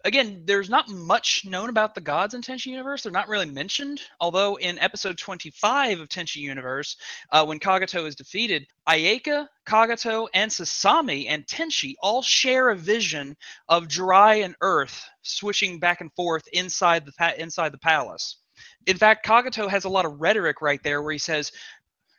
[0.04, 3.02] again, there's not much known about the gods in Tenchi Universe.
[3.02, 4.00] They're not really mentioned.
[4.20, 6.96] Although in episode 25 of Tenchi Universe,
[7.30, 13.36] uh, when Kagato is defeated, Ayeka, Kagato, and Sasami and Tenchi all share a vision
[13.68, 18.38] of Jurai and Earth switching back and forth inside the inside the palace.
[18.86, 21.52] In fact, Kagato has a lot of rhetoric right there where he says,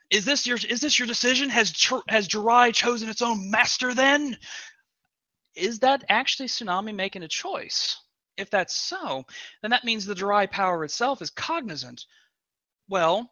[0.10, 1.50] "Is this your is this your decision?
[1.50, 1.74] Has
[2.08, 4.38] has Jurai chosen its own master then?"
[5.56, 7.97] Is that actually Tsunami making a choice?
[8.38, 9.26] If that's so,
[9.62, 12.06] then that means the Jurai power itself is cognizant.
[12.88, 13.32] Well,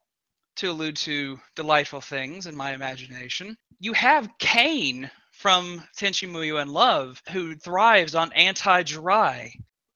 [0.57, 6.67] to allude to delightful things in my imagination, you have Kain from Tenchi Muyo in
[6.67, 9.53] Love, who thrives on anti-Jurai.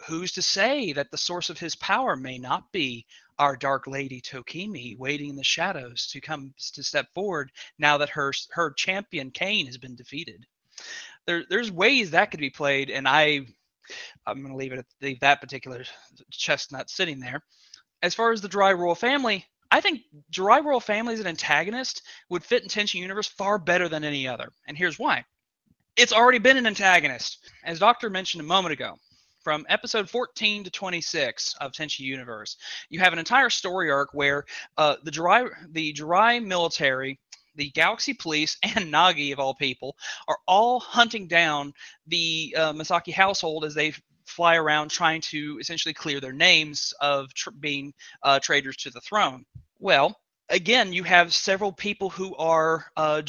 [0.07, 3.05] Who's to say that the source of his power may not be
[3.39, 8.09] our dark lady Tokimi waiting in the shadows to come to step forward now that
[8.09, 10.45] her her champion Kain has been defeated?
[11.25, 13.41] There there's ways that could be played, and I
[14.25, 15.83] I'm going to leave it leave that particular
[16.31, 17.41] chestnut sitting there.
[18.01, 20.01] As far as the Jurai Royal Family, I think
[20.31, 24.27] Jurai Royal Family as an antagonist would fit in Tenchi Universe far better than any
[24.27, 25.25] other, and here's why.
[25.95, 28.97] It's already been an antagonist, as Doctor mentioned a moment ago.
[29.43, 32.55] From episode 14 to 26 of Tenchi Universe,
[32.89, 34.45] you have an entire story arc where
[34.77, 37.19] uh, the Jurai the Jurai military
[37.55, 39.95] the Galaxy Police, and Nagi, of all people,
[40.27, 41.73] are all hunting down
[42.07, 43.93] the uh, Masaki household as they
[44.25, 47.93] fly around trying to essentially clear their names of tr- being
[48.23, 49.45] uh, traitors to the throne.
[49.79, 50.17] Well,
[50.49, 53.21] again, you have several people who are uh,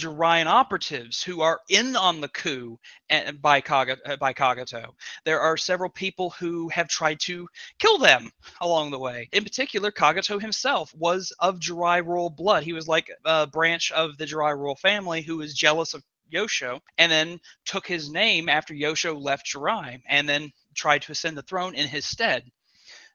[0.47, 4.95] operatives who are in on the coup and, by, Kaga, uh, by Kagato.
[5.25, 7.49] There are several people who have tried to
[7.79, 9.29] kill them along the way.
[9.33, 12.63] In particular, Kagato himself was of Jurai royal blood.
[12.65, 16.03] He was like a branch of the Jurai royal family who was jealous of
[16.33, 21.37] Yosho and then took his name after Yosho left Jurai and then tried to ascend
[21.37, 22.51] the throne in his stead.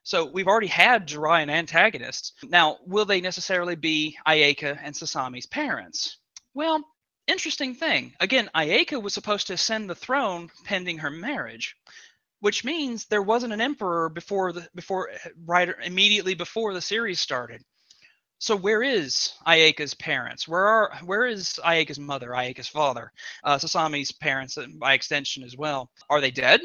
[0.02, 2.32] So we've already had Juraian antagonists.
[2.44, 6.18] Now, will they necessarily be Ayeka and Sasami's parents?
[6.54, 6.82] Well,
[7.26, 8.14] interesting thing.
[8.20, 11.76] Again, Ayeka was supposed to ascend the throne pending her marriage,
[12.40, 15.10] which means there wasn't an emperor before the before
[15.44, 17.62] right immediately before the series started.
[18.38, 20.48] So where is Ayeka's parents?
[20.48, 23.12] Where are where is Ayeka's mother, Ayeka's father,
[23.44, 25.90] uh, Sasami's parents uh, by extension as well?
[26.08, 26.62] Are they dead?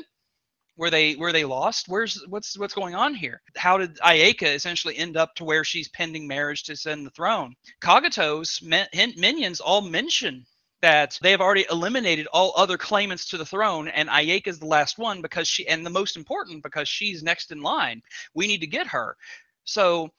[0.78, 1.88] Were they were they lost?
[1.88, 3.42] Where's what's what's going on here?
[3.56, 7.56] How did ayeka essentially end up to where she's pending marriage to ascend the throne?
[7.82, 10.46] Kagato's minions all mention
[10.82, 14.66] that they have already eliminated all other claimants to the throne and ayeka is the
[14.66, 18.02] last one because she and the most important because she's next in line.
[18.34, 19.16] We need to get her.
[19.64, 20.12] So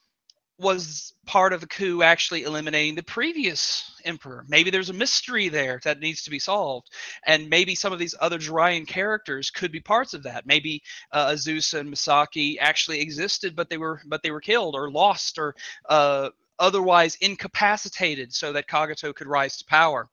[0.58, 4.44] was part of the coup actually eliminating the previous emperor.
[4.48, 6.90] Maybe there's a mystery there that needs to be solved,
[7.26, 10.46] and maybe some of these other Juraian characters could be parts of that.
[10.46, 10.82] Maybe
[11.12, 15.38] uh, Azusa and Misaki actually existed, but they were but they were killed or lost
[15.38, 15.54] or
[15.88, 20.08] uh, otherwise incapacitated, so that Kagato could rise to power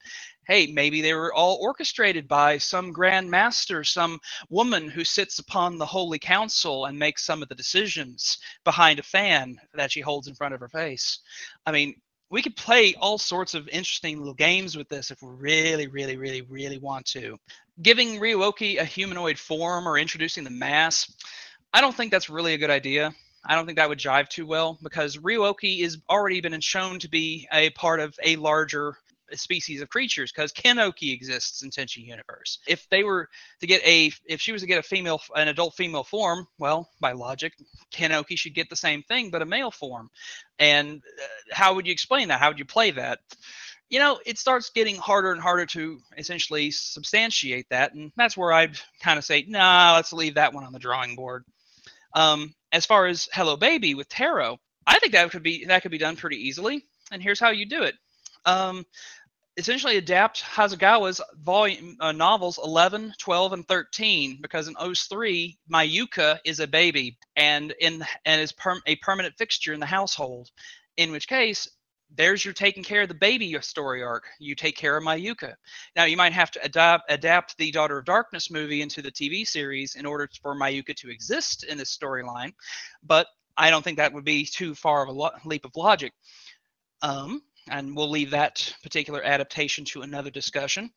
[0.47, 4.19] hey, maybe they were all orchestrated by some grand master, some
[4.49, 9.03] woman who sits upon the holy council and makes some of the decisions behind a
[9.03, 11.19] fan that she holds in front of her face.
[11.65, 11.95] I mean,
[12.29, 16.17] we could play all sorts of interesting little games with this if we really, really,
[16.17, 17.37] really, really want to.
[17.81, 21.11] Giving Ryo-Ohki a humanoid form or introducing the mass,
[21.71, 23.13] I don't think that's really a good idea.
[23.45, 27.09] I don't think that would jive too well because Ryo-Ohki is already been shown to
[27.09, 28.97] be a part of a larger
[29.33, 32.59] species of creatures because Ken-Ohki exists in Tenchi universe.
[32.67, 33.29] If they were
[33.59, 36.89] to get a, if she was to get a female, an adult female form, well,
[36.99, 37.53] by logic,
[37.91, 40.09] Ken-Ohki should get the same thing but a male form.
[40.59, 42.39] And uh, how would you explain that?
[42.39, 43.19] How would you play that?
[43.89, 48.51] You know, it starts getting harder and harder to essentially substantiate that, and that's where
[48.51, 51.43] I'd kind of say, nah, let's leave that one on the drawing board.
[52.14, 55.91] Um, as far as Hello Baby with Taro, I think that could be that could
[55.91, 56.86] be done pretty easily.
[57.11, 57.95] And here's how you do it.
[58.45, 58.86] Um,
[59.57, 66.39] essentially adapt Hasegawa's volume uh, novels 11, 12, and 13 because in OS 3, Mayuka
[66.45, 70.49] is a baby and in and is per- a permanent fixture in the household.
[70.97, 71.68] In which case,
[72.16, 74.26] there's your taking care of the baby story arc.
[74.39, 75.55] You take care of Mayuka.
[75.95, 79.47] Now you might have to adapt adapt the Daughter of Darkness movie into the TV
[79.47, 82.53] series in order for Mayuka to exist in this storyline,
[83.03, 86.14] but I don't think that would be too far of a lo- leap of logic.
[87.01, 90.91] Um, and we'll leave that particular adaptation to another discussion.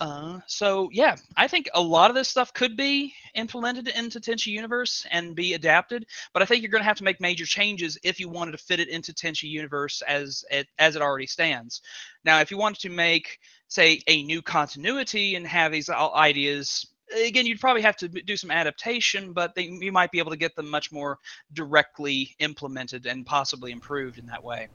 [0.00, 4.48] Uh, so yeah, I think a lot of this stuff could be implemented into Tenchi
[4.48, 7.96] Universe and be adapted, but I think you're going to have to make major changes
[8.02, 11.80] if you wanted to fit it into Tenchi Universe as it as it already stands.
[12.24, 13.38] Now, if you wanted to make
[13.68, 16.86] say a new continuity and have these ideas
[17.24, 20.36] again you'd probably have to do some adaptation but they, you might be able to
[20.36, 21.18] get them much more
[21.52, 24.68] directly implemented and possibly improved in that way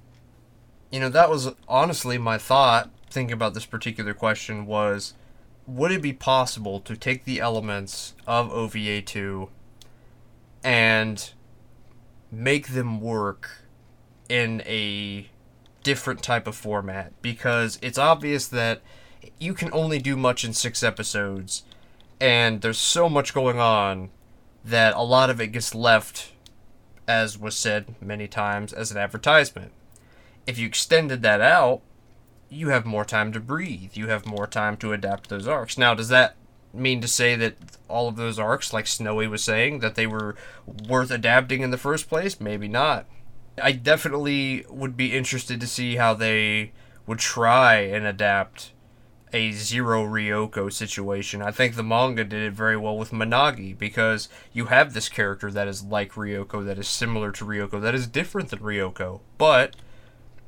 [0.92, 5.14] you know, that was honestly my thought thinking about this particular question was
[5.68, 9.50] would it be possible to take the elements of OVA 2
[10.64, 11.32] and
[12.32, 13.64] make them work
[14.28, 15.30] in a
[15.84, 17.14] different type of format?
[17.22, 18.82] Because it's obvious that
[19.40, 21.64] you can only do much in 6 episodes
[22.20, 24.10] and there's so much going on
[24.66, 26.34] that a lot of it gets left
[27.08, 29.72] as was said many times as an advertisement.
[30.46, 31.82] If you extended that out,
[32.50, 33.92] you have more time to breathe.
[33.94, 35.78] You have more time to adapt those arcs.
[35.78, 36.36] Now, does that
[36.74, 37.56] mean to say that
[37.88, 40.36] all of those arcs, like Snowy was saying, that they were
[40.88, 42.40] worth adapting in the first place?
[42.40, 43.06] Maybe not.
[43.62, 46.72] I definitely would be interested to see how they
[47.06, 48.72] would try and adapt
[49.32, 51.42] a zero Ryoko situation.
[51.42, 55.52] I think the manga did it very well with Minagi because you have this character
[55.52, 59.76] that is like Ryoko, that is similar to Ryoko, that is different than Ryoko, but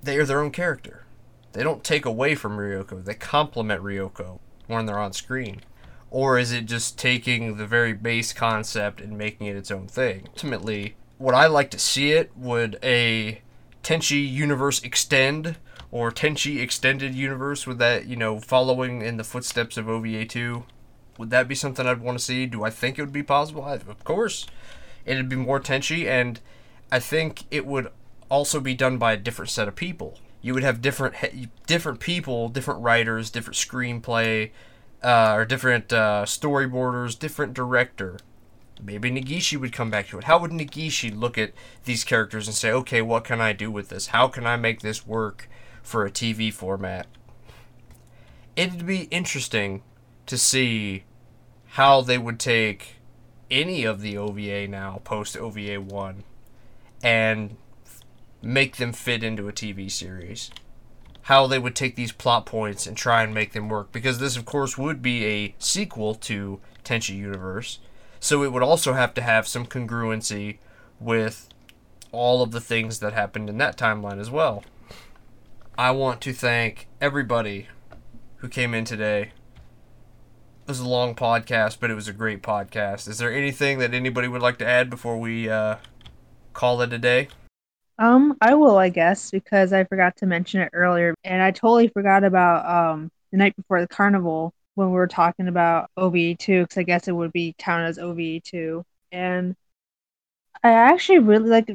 [0.02, 1.06] they are their own character.
[1.54, 5.62] They don't take away from Ryoko, they complement Ryoko when they're on screen.
[6.10, 10.28] Or is it just taking the very base concept and making it its own thing?
[10.28, 12.32] Ultimately, would I like to see it?
[12.36, 13.42] Would a
[13.84, 15.58] Tenchi universe extend
[15.90, 20.64] or Tenchi extended universe with that, you know, following in the footsteps of OVA 2?
[21.18, 22.46] Would that be something I'd want to see?
[22.46, 23.64] Do I think it would be possible?
[23.64, 24.48] I, of course.
[25.06, 26.40] It'd be more Tenchi, and
[26.92, 27.90] I think it would
[28.30, 30.18] also be done by a different set of people.
[30.42, 31.16] You would have different
[31.68, 34.52] different people, different writers, different screenplay,
[35.04, 38.18] uh, or different uh, storyboarders, different director.
[38.84, 40.24] Maybe Negishi would come back to it.
[40.24, 41.54] How would Negishi look at
[41.86, 44.08] these characters and say, okay, what can I do with this?
[44.08, 45.48] How can I make this work
[45.84, 47.06] for a TV format?
[48.56, 49.84] It'd be interesting
[50.26, 51.04] to see
[51.68, 52.96] how they would take
[53.52, 56.24] any of the OVA now, post OVA 1,
[57.04, 57.58] and
[58.42, 60.52] make them fit into a TV series.
[61.24, 63.92] How they would take these plot points and try and make them work.
[63.92, 67.80] Because this, of course, would be a sequel to Tenchi Universe.
[68.20, 70.58] So it would also have to have some congruency
[71.00, 71.50] with
[72.12, 74.64] all of the things that happened in that timeline as well.
[75.78, 77.68] I want to thank everybody
[78.38, 79.32] who came in today.
[80.64, 83.08] It was a long podcast, but it was a great podcast.
[83.08, 85.78] Is there anything that anybody would like to add before we uh,
[86.54, 87.30] call it a day?
[88.02, 91.88] Um, I will, I guess, because I forgot to mention it earlier, and I totally
[91.88, 96.64] forgot about um the night before the carnival when we were talking about OVA two,
[96.64, 99.56] because I guess it would be counted as OVA two, and
[100.64, 101.70] I actually really like.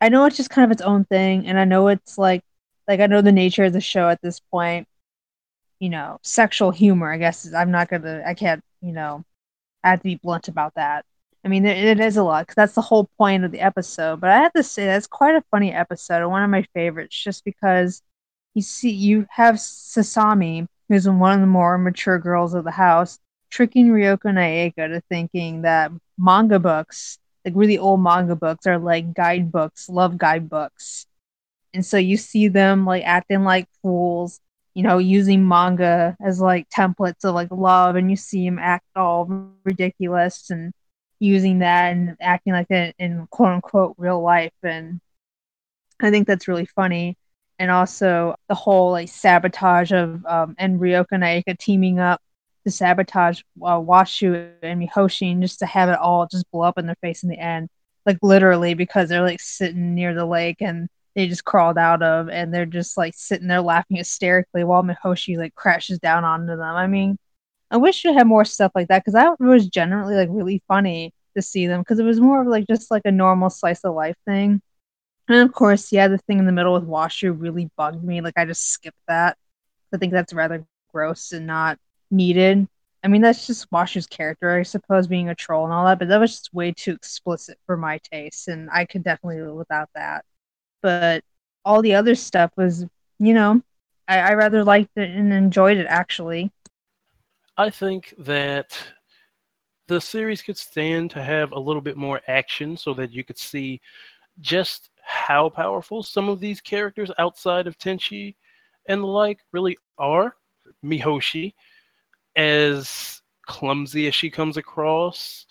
[0.00, 2.42] I know it's just kind of its own thing, and I know it's like,
[2.88, 4.88] like I know the nature of the show at this point.
[5.80, 7.12] You know, sexual humor.
[7.12, 8.22] I guess I'm not gonna.
[8.26, 8.64] I can't.
[8.82, 9.24] You know,
[9.84, 11.04] I have to be blunt about that.
[11.44, 14.20] I mean, it, it is a lot because that's the whole point of the episode.
[14.20, 17.44] But I have to say that's quite a funny episode, one of my favorites, just
[17.44, 18.02] because
[18.54, 23.18] you see you have Sasami, who's one of the more mature girls of the house,
[23.50, 28.78] tricking Ryoko and Ayeka to thinking that manga books, like really old manga books, are
[28.78, 31.06] like guidebooks, love guidebooks.
[31.74, 34.38] And so you see them like acting like fools,
[34.74, 38.86] you know, using manga as like templates of like love, and you see them act
[38.94, 40.72] all ridiculous and
[41.22, 44.52] using that and acting like it in quote unquote real life.
[44.62, 45.00] And
[46.00, 47.16] I think that's really funny.
[47.58, 52.20] and also the whole like sabotage of um, and Ryoko and Ayeka teaming up
[52.64, 56.76] to sabotage uh, Washu and Mihoshi, and just to have it all just blow up
[56.78, 57.68] in their face in the end,
[58.06, 62.28] like literally because they're like sitting near the lake and they just crawled out of,
[62.30, 66.62] and they're just like sitting there laughing hysterically while Mihoshi like crashes down onto them.
[66.62, 67.16] I mean,
[67.72, 71.14] I wish we had more stuff like that because that was generally like really funny
[71.34, 73.94] to see them because it was more of like just like a normal slice of
[73.94, 74.60] life thing.
[75.28, 78.20] And of course, yeah, the thing in the middle with Washu really bugged me.
[78.20, 79.38] Like I just skipped that.
[79.94, 81.78] I think that's rather gross and not
[82.10, 82.68] needed.
[83.02, 86.08] I mean, that's just Washu's character, I suppose, being a troll and all that, but
[86.08, 89.88] that was just way too explicit for my taste, and I could definitely live without
[89.94, 90.24] that.
[90.82, 91.24] But
[91.64, 92.86] all the other stuff was,
[93.18, 93.62] you know,
[94.06, 96.52] I, I rather liked it and enjoyed it actually.
[97.56, 98.76] I think that
[99.88, 103.38] the series could stand to have a little bit more action so that you could
[103.38, 103.80] see
[104.40, 108.36] just how powerful some of these characters outside of Tenchi
[108.88, 110.36] and the like really are.
[110.84, 111.52] Mihoshi,
[112.36, 115.46] as clumsy as she comes across,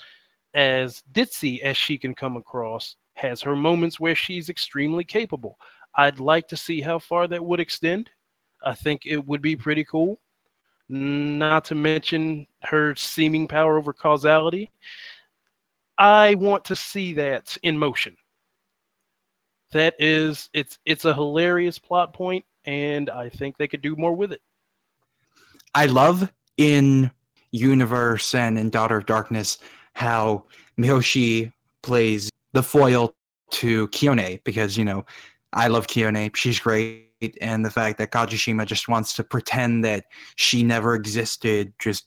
[0.53, 5.57] as ditzy as she can come across, has her moments where she's extremely capable.
[5.95, 8.09] I'd like to see how far that would extend.
[8.63, 10.19] I think it would be pretty cool.
[10.91, 14.69] Not to mention her seeming power over causality.
[15.97, 18.17] I want to see that in motion.
[19.71, 24.13] That is it's it's a hilarious plot point and I think they could do more
[24.13, 24.41] with it.
[25.73, 27.09] I love in
[27.51, 29.59] Universe and in Daughter of Darkness
[29.93, 30.43] how
[30.77, 31.53] Mihoshi
[31.83, 33.15] plays the foil
[33.51, 35.05] to Kiyone because you know
[35.53, 37.10] I love Kiyone; She's great,
[37.41, 42.05] and the fact that Kajishima just wants to pretend that she never existed just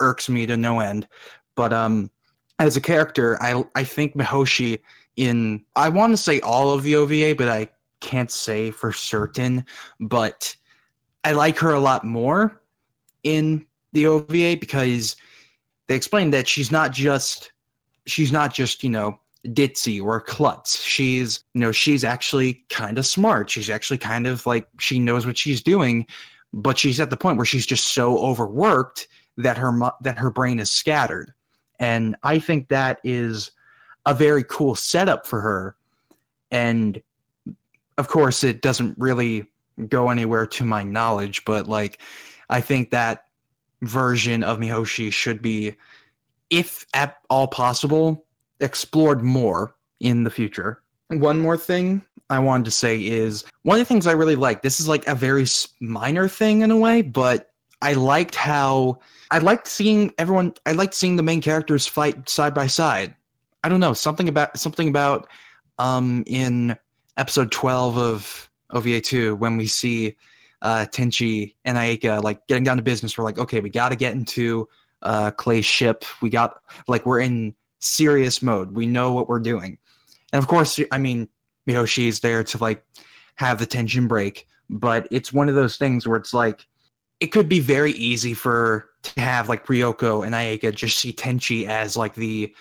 [0.00, 1.06] irks me to no end.
[1.54, 2.10] But um,
[2.58, 4.80] as a character, I I think Mihoshi
[5.16, 7.68] in I want to say all of the OVA, but I
[8.00, 9.64] can't say for certain.
[10.00, 10.54] But
[11.24, 12.60] I like her a lot more
[13.22, 15.16] in the OVA because
[15.88, 17.52] they explained that she's not just
[18.06, 20.80] she's not just you know ditzy or klutz.
[20.82, 23.50] She's you know she's actually kind of smart.
[23.50, 26.06] She's actually kind of like she knows what she's doing,
[26.52, 30.58] but she's at the point where she's just so overworked that her that her brain
[30.58, 31.32] is scattered.
[31.78, 33.50] And I think that is
[34.06, 35.76] a very cool setup for her.
[36.50, 37.02] And
[37.98, 39.46] of course, it doesn't really
[39.88, 41.98] go anywhere to my knowledge, but like
[42.50, 43.24] I think that
[43.82, 45.74] version of Mihoshi should be,
[46.50, 48.24] if at all possible,
[48.60, 50.82] explored more in the future.
[51.08, 54.62] One more thing I wanted to say is one of the things I really like.
[54.62, 55.46] This is like a very
[55.80, 57.50] minor thing in a way, but
[57.82, 59.00] I liked how
[59.30, 60.54] I liked seeing everyone.
[60.64, 63.14] I liked seeing the main characters fight side by side.
[63.64, 65.28] I don't know something about something about
[65.78, 66.76] um in
[67.16, 70.16] episode twelve of OVA two when we see
[70.62, 73.18] uh, Tenchi and Ayeka like getting down to business.
[73.18, 74.68] We're like, okay, we got to get into
[75.02, 76.04] uh, Clay's ship.
[76.22, 78.72] We got like we're in serious mode.
[78.72, 79.78] We know what we're doing,
[80.32, 81.28] and of course, I mean,
[81.68, 82.84] Mihoshi is there to like
[83.36, 84.46] have the tension break.
[84.70, 86.66] But it's one of those things where it's like
[87.20, 91.66] it could be very easy for to have like Ryoko and Ayeka just see Tenchi
[91.66, 92.54] as like the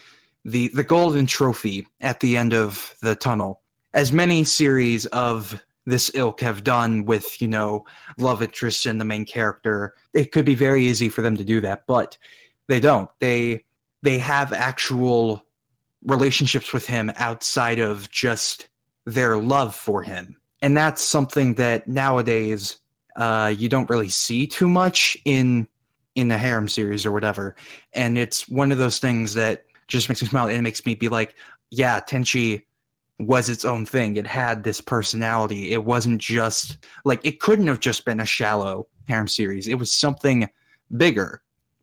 [0.43, 3.61] the the golden trophy at the end of the tunnel.
[3.93, 7.85] As many series of this ilk have done with you know
[8.17, 11.59] love interest in the main character it could be very easy for them to do
[11.59, 12.17] that but
[12.67, 13.63] they don't they
[14.01, 15.45] they have actual
[16.05, 18.67] relationships with him outside of just
[19.05, 22.77] their love for him and that's something that nowadays
[23.15, 25.67] uh, you don't really see too much in
[26.15, 27.55] in the harem series or whatever
[27.93, 30.95] and it's one of those things that just makes me smile and it makes me
[30.95, 31.35] be like
[31.69, 32.63] yeah tenchi
[33.27, 34.17] was its own thing.
[34.17, 35.71] It had this personality.
[35.71, 39.67] It wasn't just like it couldn't have just been a shallow harem series.
[39.67, 40.49] It was something
[40.97, 41.41] bigger.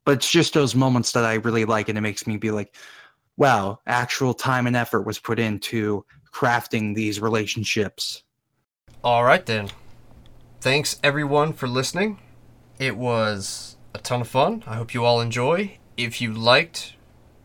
[0.09, 2.75] But it's just those moments that I really like, and it makes me be like,
[3.37, 6.03] wow, actual time and effort was put into
[6.33, 8.23] crafting these relationships.
[9.05, 9.69] All right, then.
[10.63, 12.21] Thanks, everyone, for listening.
[12.79, 14.65] It was a ton of fun.
[14.67, 15.77] I hope you all enjoy.
[15.99, 16.95] If you liked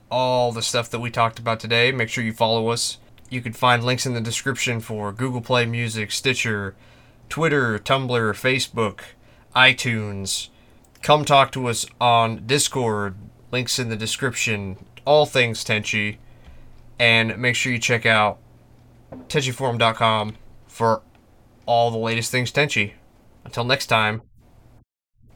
[0.09, 2.97] all the stuff that we talked about today, make sure you follow us
[3.29, 6.75] you can find links in the description for Google Play Music, Stitcher,
[7.27, 9.01] Twitter, Tumblr, Facebook,
[9.53, 10.47] iTunes.
[11.03, 13.15] Come talk to us on Discord.
[13.51, 14.85] Links in the description.
[15.03, 16.17] All things Tenchi.
[16.97, 18.39] And make sure you check out
[19.27, 21.01] TenchiForum.com for
[21.65, 22.93] all the latest things Tenchi.
[23.43, 24.21] Until next time,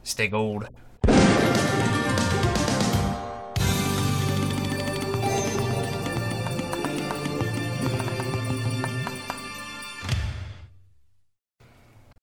[0.02, 0.68] stay gold.